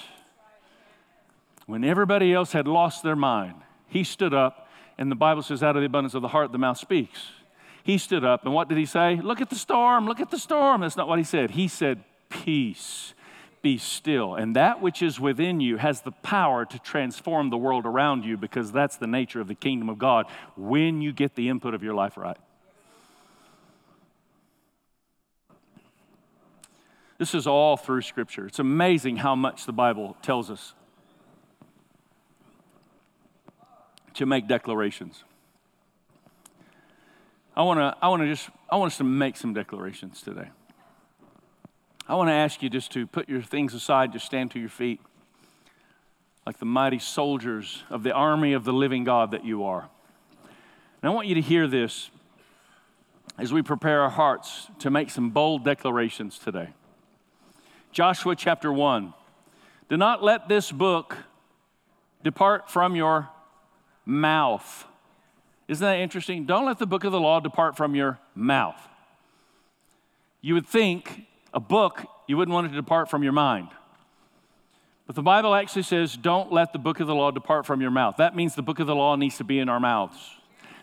When 1.65 1.83
everybody 1.83 2.33
else 2.33 2.51
had 2.51 2.67
lost 2.67 3.03
their 3.03 3.15
mind, 3.15 3.55
he 3.87 4.03
stood 4.03 4.33
up, 4.33 4.67
and 4.97 5.09
the 5.09 5.15
Bible 5.15 5.41
says, 5.41 5.63
out 5.63 5.75
of 5.75 5.81
the 5.81 5.85
abundance 5.85 6.13
of 6.13 6.21
the 6.21 6.27
heart, 6.27 6.51
the 6.51 6.57
mouth 6.57 6.77
speaks. 6.77 7.27
He 7.83 7.97
stood 7.97 8.25
up, 8.25 8.45
and 8.45 8.53
what 8.53 8.67
did 8.67 8.77
he 8.77 8.85
say? 8.85 9.19
Look 9.21 9.39
at 9.39 9.49
the 9.49 9.55
storm, 9.55 10.07
look 10.07 10.19
at 10.19 10.29
the 10.29 10.39
storm. 10.39 10.81
That's 10.81 10.97
not 10.97 11.07
what 11.07 11.19
he 11.19 11.23
said. 11.23 11.51
He 11.51 11.67
said, 11.67 12.03
Peace, 12.29 13.13
be 13.61 13.77
still. 13.77 14.35
And 14.35 14.55
that 14.55 14.81
which 14.81 15.01
is 15.01 15.19
within 15.19 15.61
you 15.61 15.77
has 15.77 16.01
the 16.01 16.11
power 16.11 16.65
to 16.65 16.79
transform 16.79 17.49
the 17.49 17.57
world 17.57 17.85
around 17.85 18.25
you 18.25 18.35
because 18.35 18.71
that's 18.71 18.97
the 18.97 19.07
nature 19.07 19.39
of 19.39 19.47
the 19.47 19.55
kingdom 19.55 19.89
of 19.89 19.99
God 19.99 20.25
when 20.57 21.01
you 21.01 21.13
get 21.13 21.35
the 21.35 21.49
input 21.49 21.73
of 21.73 21.83
your 21.83 21.93
life 21.93 22.17
right. 22.17 22.37
This 27.17 27.35
is 27.35 27.47
all 27.47 27.77
through 27.77 28.01
Scripture. 28.01 28.47
It's 28.47 28.59
amazing 28.59 29.17
how 29.17 29.35
much 29.35 29.65
the 29.65 29.73
Bible 29.73 30.17
tells 30.21 30.49
us 30.49 30.73
to 34.15 34.25
make 34.25 34.47
declarations. 34.47 35.23
I 37.55 37.63
want 37.63 37.79
to 37.79 37.95
I 38.01 38.07
want 38.07 38.23
to 38.23 38.27
just 38.27 38.49
I 38.69 38.77
want 38.77 38.91
us 38.91 38.97
to 38.97 39.03
make 39.03 39.37
some 39.37 39.53
declarations 39.53 40.21
today. 40.21 40.49
I 42.07 42.15
want 42.15 42.29
to 42.29 42.33
ask 42.33 42.61
you 42.61 42.69
just 42.69 42.91
to 42.93 43.07
put 43.07 43.29
your 43.29 43.41
things 43.41 43.73
aside, 43.73 44.11
just 44.11 44.25
stand 44.25 44.51
to 44.51 44.59
your 44.59 44.69
feet 44.69 44.99
like 46.45 46.57
the 46.57 46.65
mighty 46.65 46.99
soldiers 46.99 47.83
of 47.89 48.03
the 48.03 48.11
army 48.11 48.53
of 48.53 48.65
the 48.65 48.73
living 48.73 49.03
God 49.03 49.31
that 49.31 49.45
you 49.45 49.63
are. 49.63 49.87
And 51.01 51.09
I 51.09 51.13
want 51.13 51.27
you 51.27 51.35
to 51.35 51.41
hear 51.41 51.67
this 51.67 52.09
as 53.37 53.53
we 53.53 53.61
prepare 53.61 54.01
our 54.01 54.09
hearts 54.09 54.67
to 54.79 54.89
make 54.89 55.09
some 55.09 55.29
bold 55.29 55.63
declarations 55.63 56.37
today. 56.37 56.69
Joshua 57.93 58.35
chapter 58.35 58.73
1. 58.73 59.13
Do 59.87 59.97
not 59.97 60.23
let 60.23 60.49
this 60.49 60.71
book 60.71 61.15
depart 62.23 62.69
from 62.69 62.95
your 62.95 63.29
mouth. 64.05 64.85
Isn't 65.67 65.85
that 65.85 65.99
interesting? 65.99 66.45
Don't 66.45 66.65
let 66.65 66.79
the 66.79 66.87
book 66.87 67.03
of 67.03 67.11
the 67.11 67.19
law 67.19 67.39
depart 67.39 67.77
from 67.77 67.95
your 67.95 68.19
mouth. 68.35 68.79
You 70.41 70.55
would 70.55 70.67
think 70.67 71.27
a 71.53 71.59
book, 71.59 72.05
you 72.27 72.35
wouldn't 72.35 72.53
want 72.53 72.67
it 72.67 72.71
to 72.71 72.75
depart 72.75 73.09
from 73.09 73.23
your 73.23 73.31
mind. 73.31 73.69
But 75.05 75.15
the 75.15 75.21
Bible 75.21 75.53
actually 75.53 75.83
says, 75.83 76.17
don't 76.17 76.51
let 76.51 76.73
the 76.73 76.79
book 76.79 76.99
of 76.99 77.07
the 77.07 77.15
law 77.15 77.31
depart 77.31 77.65
from 77.65 77.79
your 77.79 77.91
mouth. 77.91 78.17
That 78.17 78.35
means 78.35 78.55
the 78.55 78.61
book 78.61 78.79
of 78.79 78.87
the 78.87 78.95
law 78.95 79.15
needs 79.15 79.37
to 79.37 79.43
be 79.43 79.59
in 79.59 79.69
our 79.69 79.79
mouths. 79.79 80.17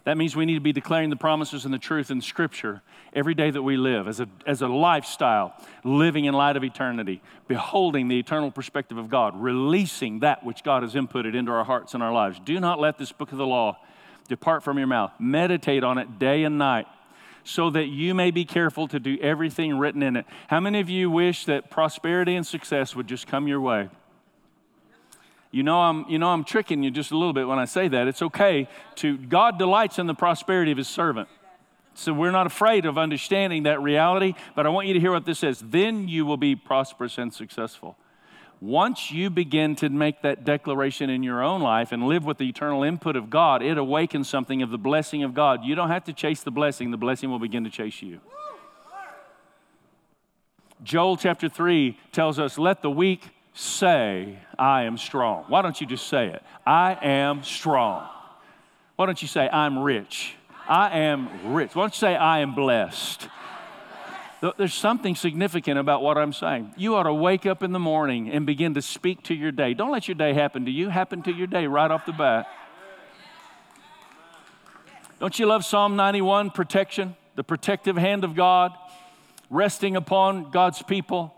That 0.04 0.16
means 0.16 0.34
we 0.34 0.46
need 0.46 0.54
to 0.54 0.60
be 0.60 0.72
declaring 0.72 1.10
the 1.10 1.16
promises 1.16 1.64
and 1.64 1.74
the 1.74 1.78
truth 1.78 2.10
in 2.10 2.20
Scripture 2.20 2.82
every 3.12 3.34
day 3.34 3.50
that 3.50 3.62
we 3.62 3.76
live 3.76 4.08
as 4.08 4.20
a, 4.20 4.28
as 4.46 4.62
a 4.62 4.68
lifestyle, 4.68 5.54
living 5.84 6.24
in 6.24 6.34
light 6.34 6.56
of 6.56 6.64
eternity, 6.64 7.22
beholding 7.48 8.08
the 8.08 8.18
eternal 8.18 8.50
perspective 8.50 8.98
of 8.98 9.10
God, 9.10 9.40
releasing 9.40 10.20
that 10.20 10.44
which 10.44 10.62
God 10.64 10.82
has 10.82 10.94
inputted 10.94 11.34
into 11.34 11.52
our 11.52 11.64
hearts 11.64 11.94
and 11.94 12.02
our 12.02 12.12
lives. 12.12 12.40
Do 12.44 12.58
not 12.60 12.80
let 12.80 12.98
this 12.98 13.12
book 13.12 13.32
of 13.32 13.38
the 13.38 13.46
law 13.46 13.78
depart 14.28 14.62
from 14.62 14.78
your 14.78 14.86
mouth. 14.86 15.12
Meditate 15.18 15.84
on 15.84 15.98
it 15.98 16.18
day 16.18 16.44
and 16.44 16.56
night 16.56 16.86
so 17.44 17.70
that 17.70 17.86
you 17.86 18.14
may 18.14 18.30
be 18.30 18.44
careful 18.44 18.86
to 18.88 19.00
do 19.00 19.18
everything 19.20 19.76
written 19.78 20.02
in 20.02 20.16
it. 20.16 20.26
How 20.48 20.60
many 20.60 20.80
of 20.80 20.88
you 20.88 21.10
wish 21.10 21.46
that 21.46 21.70
prosperity 21.70 22.36
and 22.36 22.46
success 22.46 22.94
would 22.94 23.06
just 23.06 23.26
come 23.26 23.48
your 23.48 23.60
way? 23.60 23.88
You 25.50 25.64
know, 25.64 25.80
I'm, 25.80 26.04
you 26.08 26.18
know, 26.18 26.28
I'm 26.28 26.44
tricking 26.44 26.82
you 26.82 26.90
just 26.90 27.10
a 27.10 27.16
little 27.16 27.32
bit 27.32 27.48
when 27.48 27.58
I 27.58 27.64
say 27.64 27.88
that. 27.88 28.06
It's 28.06 28.22
okay 28.22 28.68
to, 28.96 29.18
God 29.18 29.58
delights 29.58 29.98
in 29.98 30.06
the 30.06 30.14
prosperity 30.14 30.70
of 30.70 30.78
his 30.78 30.88
servant. 30.88 31.28
So 31.94 32.12
we're 32.12 32.30
not 32.30 32.46
afraid 32.46 32.86
of 32.86 32.96
understanding 32.96 33.64
that 33.64 33.82
reality, 33.82 34.34
but 34.54 34.64
I 34.64 34.68
want 34.68 34.86
you 34.86 34.94
to 34.94 35.00
hear 35.00 35.10
what 35.10 35.26
this 35.26 35.40
says. 35.40 35.60
Then 35.60 36.08
you 36.08 36.24
will 36.24 36.36
be 36.36 36.54
prosperous 36.54 37.18
and 37.18 37.34
successful. 37.34 37.96
Once 38.60 39.10
you 39.10 39.28
begin 39.28 39.74
to 39.74 39.88
make 39.88 40.22
that 40.22 40.44
declaration 40.44 41.10
in 41.10 41.22
your 41.22 41.42
own 41.42 41.62
life 41.62 41.92
and 41.92 42.06
live 42.06 42.24
with 42.24 42.38
the 42.38 42.48
eternal 42.48 42.82
input 42.82 43.16
of 43.16 43.28
God, 43.28 43.62
it 43.62 43.76
awakens 43.76 44.28
something 44.28 44.62
of 44.62 44.70
the 44.70 44.78
blessing 44.78 45.22
of 45.24 45.34
God. 45.34 45.64
You 45.64 45.74
don't 45.74 45.88
have 45.88 46.04
to 46.04 46.12
chase 46.12 46.42
the 46.42 46.50
blessing, 46.50 46.90
the 46.90 46.96
blessing 46.96 47.30
will 47.30 47.38
begin 47.38 47.64
to 47.64 47.70
chase 47.70 48.02
you. 48.02 48.20
Joel 50.82 51.16
chapter 51.16 51.48
3 51.48 51.98
tells 52.12 52.38
us, 52.38 52.58
Let 52.58 52.82
the 52.82 52.90
weak 52.90 53.28
say, 53.52 54.38
I 54.58 54.82
am 54.84 54.96
strong. 54.96 55.44
Why 55.48 55.62
don't 55.62 55.80
you 55.80 55.86
just 55.86 56.08
say 56.08 56.28
it? 56.28 56.42
I 56.66 56.96
am 57.02 57.42
strong. 57.42 58.08
Why 58.96 59.06
don't 59.06 59.20
you 59.20 59.28
say, 59.28 59.48
I'm 59.48 59.78
rich? 59.78 60.34
I 60.68 60.98
am 61.00 61.52
rich. 61.52 61.74
Why 61.74 61.82
don't 61.82 61.94
you 61.94 61.98
say, 61.98 62.16
I 62.16 62.40
am 62.40 62.54
blessed? 62.54 63.28
There's 64.56 64.72
something 64.72 65.14
significant 65.14 65.78
about 65.78 66.02
what 66.02 66.16
I'm 66.16 66.32
saying. 66.32 66.72
You 66.76 66.94
ought 66.94 67.02
to 67.02 67.12
wake 67.12 67.44
up 67.44 67.62
in 67.62 67.72
the 67.72 67.78
morning 67.78 68.30
and 68.30 68.46
begin 68.46 68.74
to 68.74 68.82
speak 68.82 69.22
to 69.24 69.34
your 69.34 69.52
day. 69.52 69.74
Don't 69.74 69.90
let 69.90 70.08
your 70.08 70.14
day 70.14 70.32
happen 70.32 70.64
to 70.64 70.70
you, 70.70 70.88
happen 70.88 71.22
to 71.22 71.32
your 71.32 71.46
day 71.46 71.66
right 71.66 71.90
off 71.90 72.06
the 72.06 72.12
bat. 72.12 72.48
Don't 75.18 75.38
you 75.38 75.44
love 75.44 75.64
Psalm 75.64 75.96
91 75.96 76.50
protection? 76.50 77.16
The 77.36 77.44
protective 77.44 77.96
hand 77.96 78.24
of 78.24 78.34
God 78.34 78.72
resting 79.50 79.96
upon 79.96 80.50
God's 80.50 80.82
people. 80.82 81.34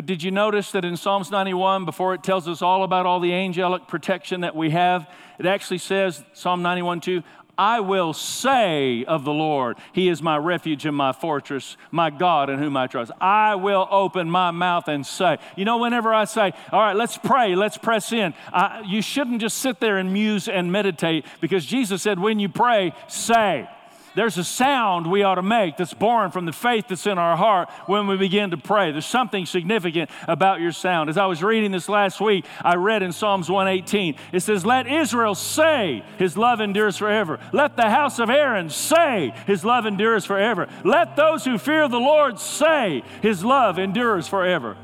But 0.00 0.06
did 0.06 0.22
you 0.22 0.30
notice 0.30 0.70
that 0.70 0.82
in 0.82 0.96
Psalms 0.96 1.30
91, 1.30 1.84
before 1.84 2.14
it 2.14 2.22
tells 2.22 2.48
us 2.48 2.62
all 2.62 2.84
about 2.84 3.04
all 3.04 3.20
the 3.20 3.34
angelic 3.34 3.86
protection 3.86 4.40
that 4.40 4.56
we 4.56 4.70
have, 4.70 5.06
it 5.38 5.44
actually 5.44 5.76
says, 5.76 6.24
Psalm 6.32 6.62
91 6.62 7.02
2, 7.02 7.22
I 7.58 7.80
will 7.80 8.14
say 8.14 9.04
of 9.04 9.26
the 9.26 9.32
Lord, 9.34 9.76
He 9.92 10.08
is 10.08 10.22
my 10.22 10.38
refuge 10.38 10.86
and 10.86 10.96
my 10.96 11.12
fortress, 11.12 11.76
my 11.90 12.08
God 12.08 12.48
in 12.48 12.58
whom 12.58 12.78
I 12.78 12.86
trust. 12.86 13.12
I 13.20 13.56
will 13.56 13.86
open 13.90 14.30
my 14.30 14.52
mouth 14.52 14.88
and 14.88 15.06
say. 15.06 15.36
You 15.54 15.66
know, 15.66 15.76
whenever 15.76 16.14
I 16.14 16.24
say, 16.24 16.54
All 16.72 16.80
right, 16.80 16.96
let's 16.96 17.18
pray, 17.18 17.54
let's 17.54 17.76
press 17.76 18.10
in, 18.10 18.32
I, 18.54 18.82
you 18.86 19.02
shouldn't 19.02 19.42
just 19.42 19.58
sit 19.58 19.80
there 19.80 19.98
and 19.98 20.14
muse 20.14 20.48
and 20.48 20.72
meditate 20.72 21.26
because 21.42 21.66
Jesus 21.66 22.00
said, 22.00 22.18
When 22.18 22.40
you 22.40 22.48
pray, 22.48 22.94
say 23.06 23.68
there's 24.14 24.38
a 24.38 24.44
sound 24.44 25.10
we 25.10 25.22
ought 25.22 25.36
to 25.36 25.42
make 25.42 25.76
that's 25.76 25.94
born 25.94 26.30
from 26.30 26.44
the 26.44 26.52
faith 26.52 26.88
that's 26.88 27.06
in 27.06 27.18
our 27.18 27.36
heart 27.36 27.70
when 27.86 28.06
we 28.06 28.16
begin 28.16 28.50
to 28.50 28.56
pray. 28.56 28.90
There's 28.90 29.06
something 29.06 29.46
significant 29.46 30.10
about 30.26 30.60
your 30.60 30.72
sound. 30.72 31.10
As 31.10 31.16
I 31.16 31.26
was 31.26 31.42
reading 31.42 31.70
this 31.70 31.88
last 31.88 32.20
week, 32.20 32.44
I 32.64 32.74
read 32.74 33.02
in 33.02 33.12
Psalms 33.12 33.50
118, 33.50 34.16
it 34.32 34.40
says, 34.40 34.66
Let 34.66 34.86
Israel 34.86 35.34
say, 35.34 36.04
His 36.18 36.36
love 36.36 36.60
endures 36.60 36.96
forever. 36.96 37.38
Let 37.52 37.76
the 37.76 37.88
house 37.88 38.18
of 38.18 38.30
Aaron 38.30 38.68
say, 38.70 39.32
His 39.46 39.64
love 39.64 39.86
endures 39.86 40.24
forever. 40.24 40.68
Let 40.84 41.16
those 41.16 41.44
who 41.44 41.58
fear 41.58 41.88
the 41.88 42.00
Lord 42.00 42.38
say, 42.38 43.02
His 43.22 43.44
love 43.44 43.78
endures 43.78 44.26
forever. 44.26 44.76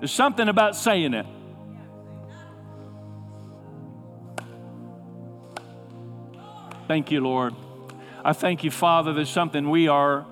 There's 0.00 0.12
something 0.12 0.48
about 0.48 0.76
saying 0.76 1.14
it. 1.14 1.26
Thank 6.88 7.10
you, 7.10 7.20
Lord. 7.20 7.54
I 8.24 8.32
thank 8.32 8.62
you, 8.62 8.70
Father, 8.70 9.12
there's 9.12 9.28
something 9.28 9.68
we 9.68 9.88
are, 9.88 10.26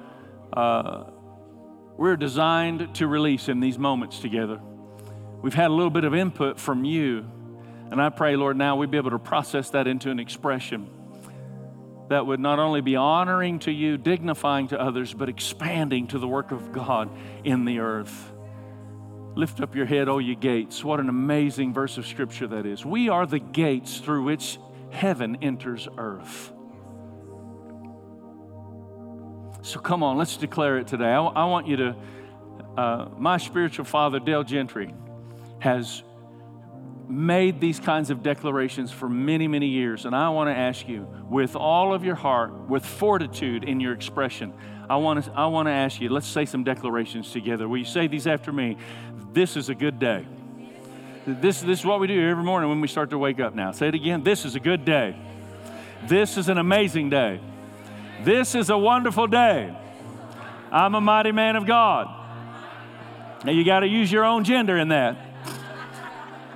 uh, 0.53 1.05
we're 1.97 2.17
designed 2.17 2.95
to 2.97 3.09
release 3.09 3.49
in 3.49 3.59
these 3.59 3.81
moments 3.81 4.21
together. 4.21 4.61
We've 5.43 5.55
had 5.55 5.73
a 5.73 5.75
little 5.75 5.91
bit 5.91 6.05
of 6.05 6.15
input 6.15 6.61
from 6.61 6.85
you, 6.85 7.25
and 7.91 8.01
I 8.01 8.11
pray, 8.11 8.37
Lord, 8.37 8.57
now 8.57 8.77
we'd 8.77 8.93
be 8.93 8.97
able 8.97 9.11
to 9.11 9.19
process 9.19 9.71
that 9.71 9.89
into 9.89 10.11
an 10.11 10.21
expression 10.21 10.89
that 12.11 12.27
would 12.27 12.39
not 12.39 12.61
only 12.61 12.81
be 12.81 12.95
honoring 12.95 13.59
to 13.61 13.73
you, 13.73 13.97
dignifying 13.97 14.69
to 14.69 14.81
others, 14.81 15.13
but 15.13 15.29
expanding 15.29 16.07
to 16.09 16.19
the 16.19 16.29
work 16.29 16.53
of 16.53 16.71
God 16.71 17.11
in 17.43 17.65
the 17.65 17.81
earth. 17.81 18.33
Lift 19.35 19.61
up 19.61 19.75
your 19.75 19.87
head, 19.87 20.09
O 20.09 20.19
ye 20.19 20.37
gates. 20.37 20.85
What 20.85 21.01
an 21.01 21.09
amazing 21.09 21.73
verse 21.73 21.99
of 21.99 22.07
scripture 22.07 22.47
that 22.49 22.67
is. 22.67 22.85
We 22.85 23.09
are 23.09 23.27
the 23.27 23.39
gates 23.39 23.99
through 23.99 24.25
which 24.25 24.59
heaven 24.91 25.39
enters 25.43 25.89
earth. 25.99 26.53
So 29.63 29.79
come 29.79 30.03
on, 30.03 30.17
let's 30.17 30.37
declare 30.37 30.79
it 30.79 30.87
today. 30.87 31.11
I, 31.13 31.45
want 31.45 31.67
you 31.67 31.77
to, 31.77 31.97
uh, 32.77 33.09
my 33.19 33.37
spiritual 33.37 33.85
father, 33.85 34.19
Dale 34.19 34.43
Gentry, 34.43 34.95
has 35.59 36.03
made 37.09 37.61
these 37.61 37.81
kinds 37.81 38.11
of 38.11 38.23
declarations 38.23 38.91
for 38.91 39.09
many, 39.09 39.49
many 39.49 39.67
years. 39.67 40.07
And 40.07 40.15
I 40.15 40.31
want 40.31 40.49
to 40.49 40.57
ask 40.57 40.89
you, 40.89 41.07
with 41.29 41.57
all 41.57 41.93
of 41.93 42.05
your 42.05 42.15
heart, 42.15 42.53
with 42.69 42.87
fortitude 42.87 43.65
in 43.65 43.81
your 43.81 43.93
expression, 43.93 44.55
I 44.89 44.97
want 44.97 45.25
to, 45.25 45.33
I 45.33 45.47
want 45.47 45.67
to 45.67 45.73
ask 45.73 46.01
you, 46.01 46.09
let's 46.09 46.27
say 46.27 46.47
some 46.47 46.65
declarations 46.65 47.31
together. 47.31 47.69
Will 47.69 47.79
you 47.79 47.85
say 47.85 48.07
these 48.07 48.27
after 48.27 48.53
me? 48.53 48.77
This 49.33 49.57
is 49.57 49.69
a 49.69 49.75
good 49.75 49.99
day. 49.99 50.27
This, 51.27 51.61
this 51.61 51.81
is 51.81 51.85
what 51.85 52.01
we 52.01 52.07
do 52.07 52.29
every 52.29 52.45
morning 52.45 52.71
when 52.71 52.81
we 52.81 52.89
start 52.89 53.11
to 53.11 53.19
wake 53.19 53.41
up 53.41 53.55
now. 53.55 53.73
Say 53.73 53.89
it 53.89 53.95
again. 53.95 54.23
This 54.23 54.45
is 54.45 54.55
a 54.55 54.61
good 54.61 54.85
day. 54.85 55.17
This 56.07 56.39
is 56.39 56.49
an 56.49 56.59
amazing 56.59 57.11
day. 57.11 57.41
This 58.25 58.55
is 58.55 58.69
a 58.69 58.77
wonderful 58.77 59.27
day. 59.27 59.75
I'm 60.71 60.95
a 60.95 61.01
mighty 61.01 61.33
man 61.33 61.57
of 61.57 61.67
God. 61.67 62.09
Now 63.45 63.53
you 63.53 63.65
got 63.65 63.81
to 63.81 63.89
use 63.89 64.13
your 64.13 64.25
own 64.25 64.45
gender 64.45 64.77
in 64.77 64.89
that. 64.89 65.27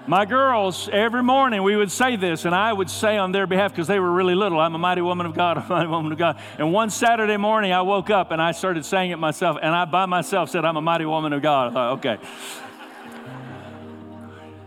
My 0.06 0.26
girls, 0.26 0.90
every 0.92 1.22
morning 1.22 1.62
we 1.62 1.76
would 1.76 1.90
say 1.90 2.16
this, 2.16 2.44
and 2.44 2.54
I 2.54 2.70
would 2.70 2.90
say 2.90 3.16
on 3.16 3.32
their 3.32 3.46
behalf 3.46 3.72
because 3.72 3.86
they 3.86 3.98
were 3.98 4.12
really 4.12 4.34
little, 4.34 4.60
I'm 4.60 4.74
a 4.74 4.78
mighty 4.78 5.00
woman 5.00 5.24
of 5.24 5.34
God, 5.34 5.56
I'm 5.56 5.64
a 5.70 5.74
mighty 5.74 5.88
woman 5.88 6.12
of 6.12 6.18
God. 6.18 6.38
And 6.58 6.72
one 6.74 6.90
Saturday 6.90 7.38
morning 7.38 7.72
I 7.72 7.80
woke 7.80 8.10
up 8.10 8.30
and 8.30 8.42
I 8.42 8.52
started 8.52 8.84
saying 8.84 9.12
it 9.12 9.18
myself, 9.18 9.56
and 9.62 9.74
I 9.74 9.86
by 9.86 10.04
myself 10.04 10.50
said, 10.50 10.66
I'm 10.66 10.76
a 10.76 10.82
mighty 10.82 11.06
woman 11.06 11.32
of 11.32 11.40
God. 11.40 11.70
I 11.70 11.72
thought, 11.72 11.92
okay. 11.98 12.18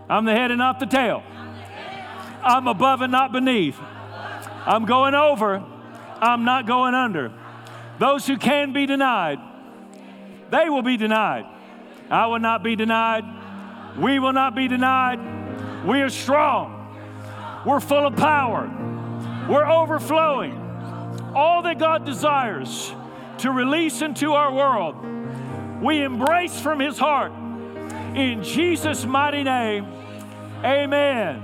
I'm 0.09 0.25
the 0.25 0.31
head 0.31 0.49
and 0.49 0.57
not 0.57 0.79
the 0.79 0.87
tail. 0.87 1.23
I'm 2.41 2.67
above 2.67 3.01
and 3.01 3.11
not 3.11 3.31
beneath. 3.31 3.77
I'm 4.65 4.85
going 4.85 5.13
over 5.13 5.63
I'm 6.21 6.45
not 6.45 6.65
going 6.65 6.95
under. 6.95 7.31
Those 7.99 8.27
who 8.27 8.37
can 8.37 8.73
be 8.73 8.85
denied, 8.85 9.39
they 10.51 10.69
will 10.69 10.83
be 10.83 10.97
denied. 10.97 11.45
I 12.09 12.27
will 12.27 12.39
not 12.39 12.63
be 12.63 12.75
denied. 12.75 13.25
We 13.97 14.19
will 14.19 14.33
not 14.33 14.55
be 14.55 14.67
denied. 14.67 15.85
We 15.85 16.01
are 16.01 16.09
strong. 16.09 16.73
We're 17.65 17.79
full 17.79 18.05
of 18.05 18.15
power. 18.15 18.69
We're 19.49 19.65
overflowing. 19.69 20.53
All 21.35 21.63
that 21.63 21.79
God 21.79 22.05
desires 22.05 22.93
to 23.39 23.51
release 23.51 24.01
into 24.01 24.33
our 24.33 24.53
world, 24.53 24.95
we 25.81 26.03
embrace 26.03 26.59
from 26.59 26.79
His 26.79 26.97
heart. 26.97 27.31
In 28.15 28.43
Jesus' 28.43 29.05
mighty 29.05 29.43
name, 29.43 29.85
amen. 30.63 31.43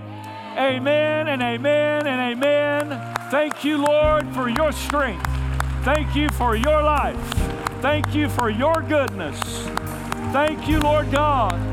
Amen 0.57 1.27
and 1.27 1.41
amen 1.41 2.07
and 2.07 2.37
amen. 2.37 3.22
Thank 3.33 3.63
you, 3.63 3.79
Lord, 3.79 4.31
for 4.35 4.47
your 4.47 4.71
strength. 4.71 5.27
Thank 5.83 6.15
you 6.15 6.29
for 6.29 6.55
your 6.55 6.83
life. 6.83 7.17
Thank 7.81 8.13
you 8.13 8.29
for 8.29 8.51
your 8.51 8.83
goodness. 8.83 9.39
Thank 10.31 10.67
you, 10.67 10.79
Lord 10.79 11.09
God. 11.11 11.72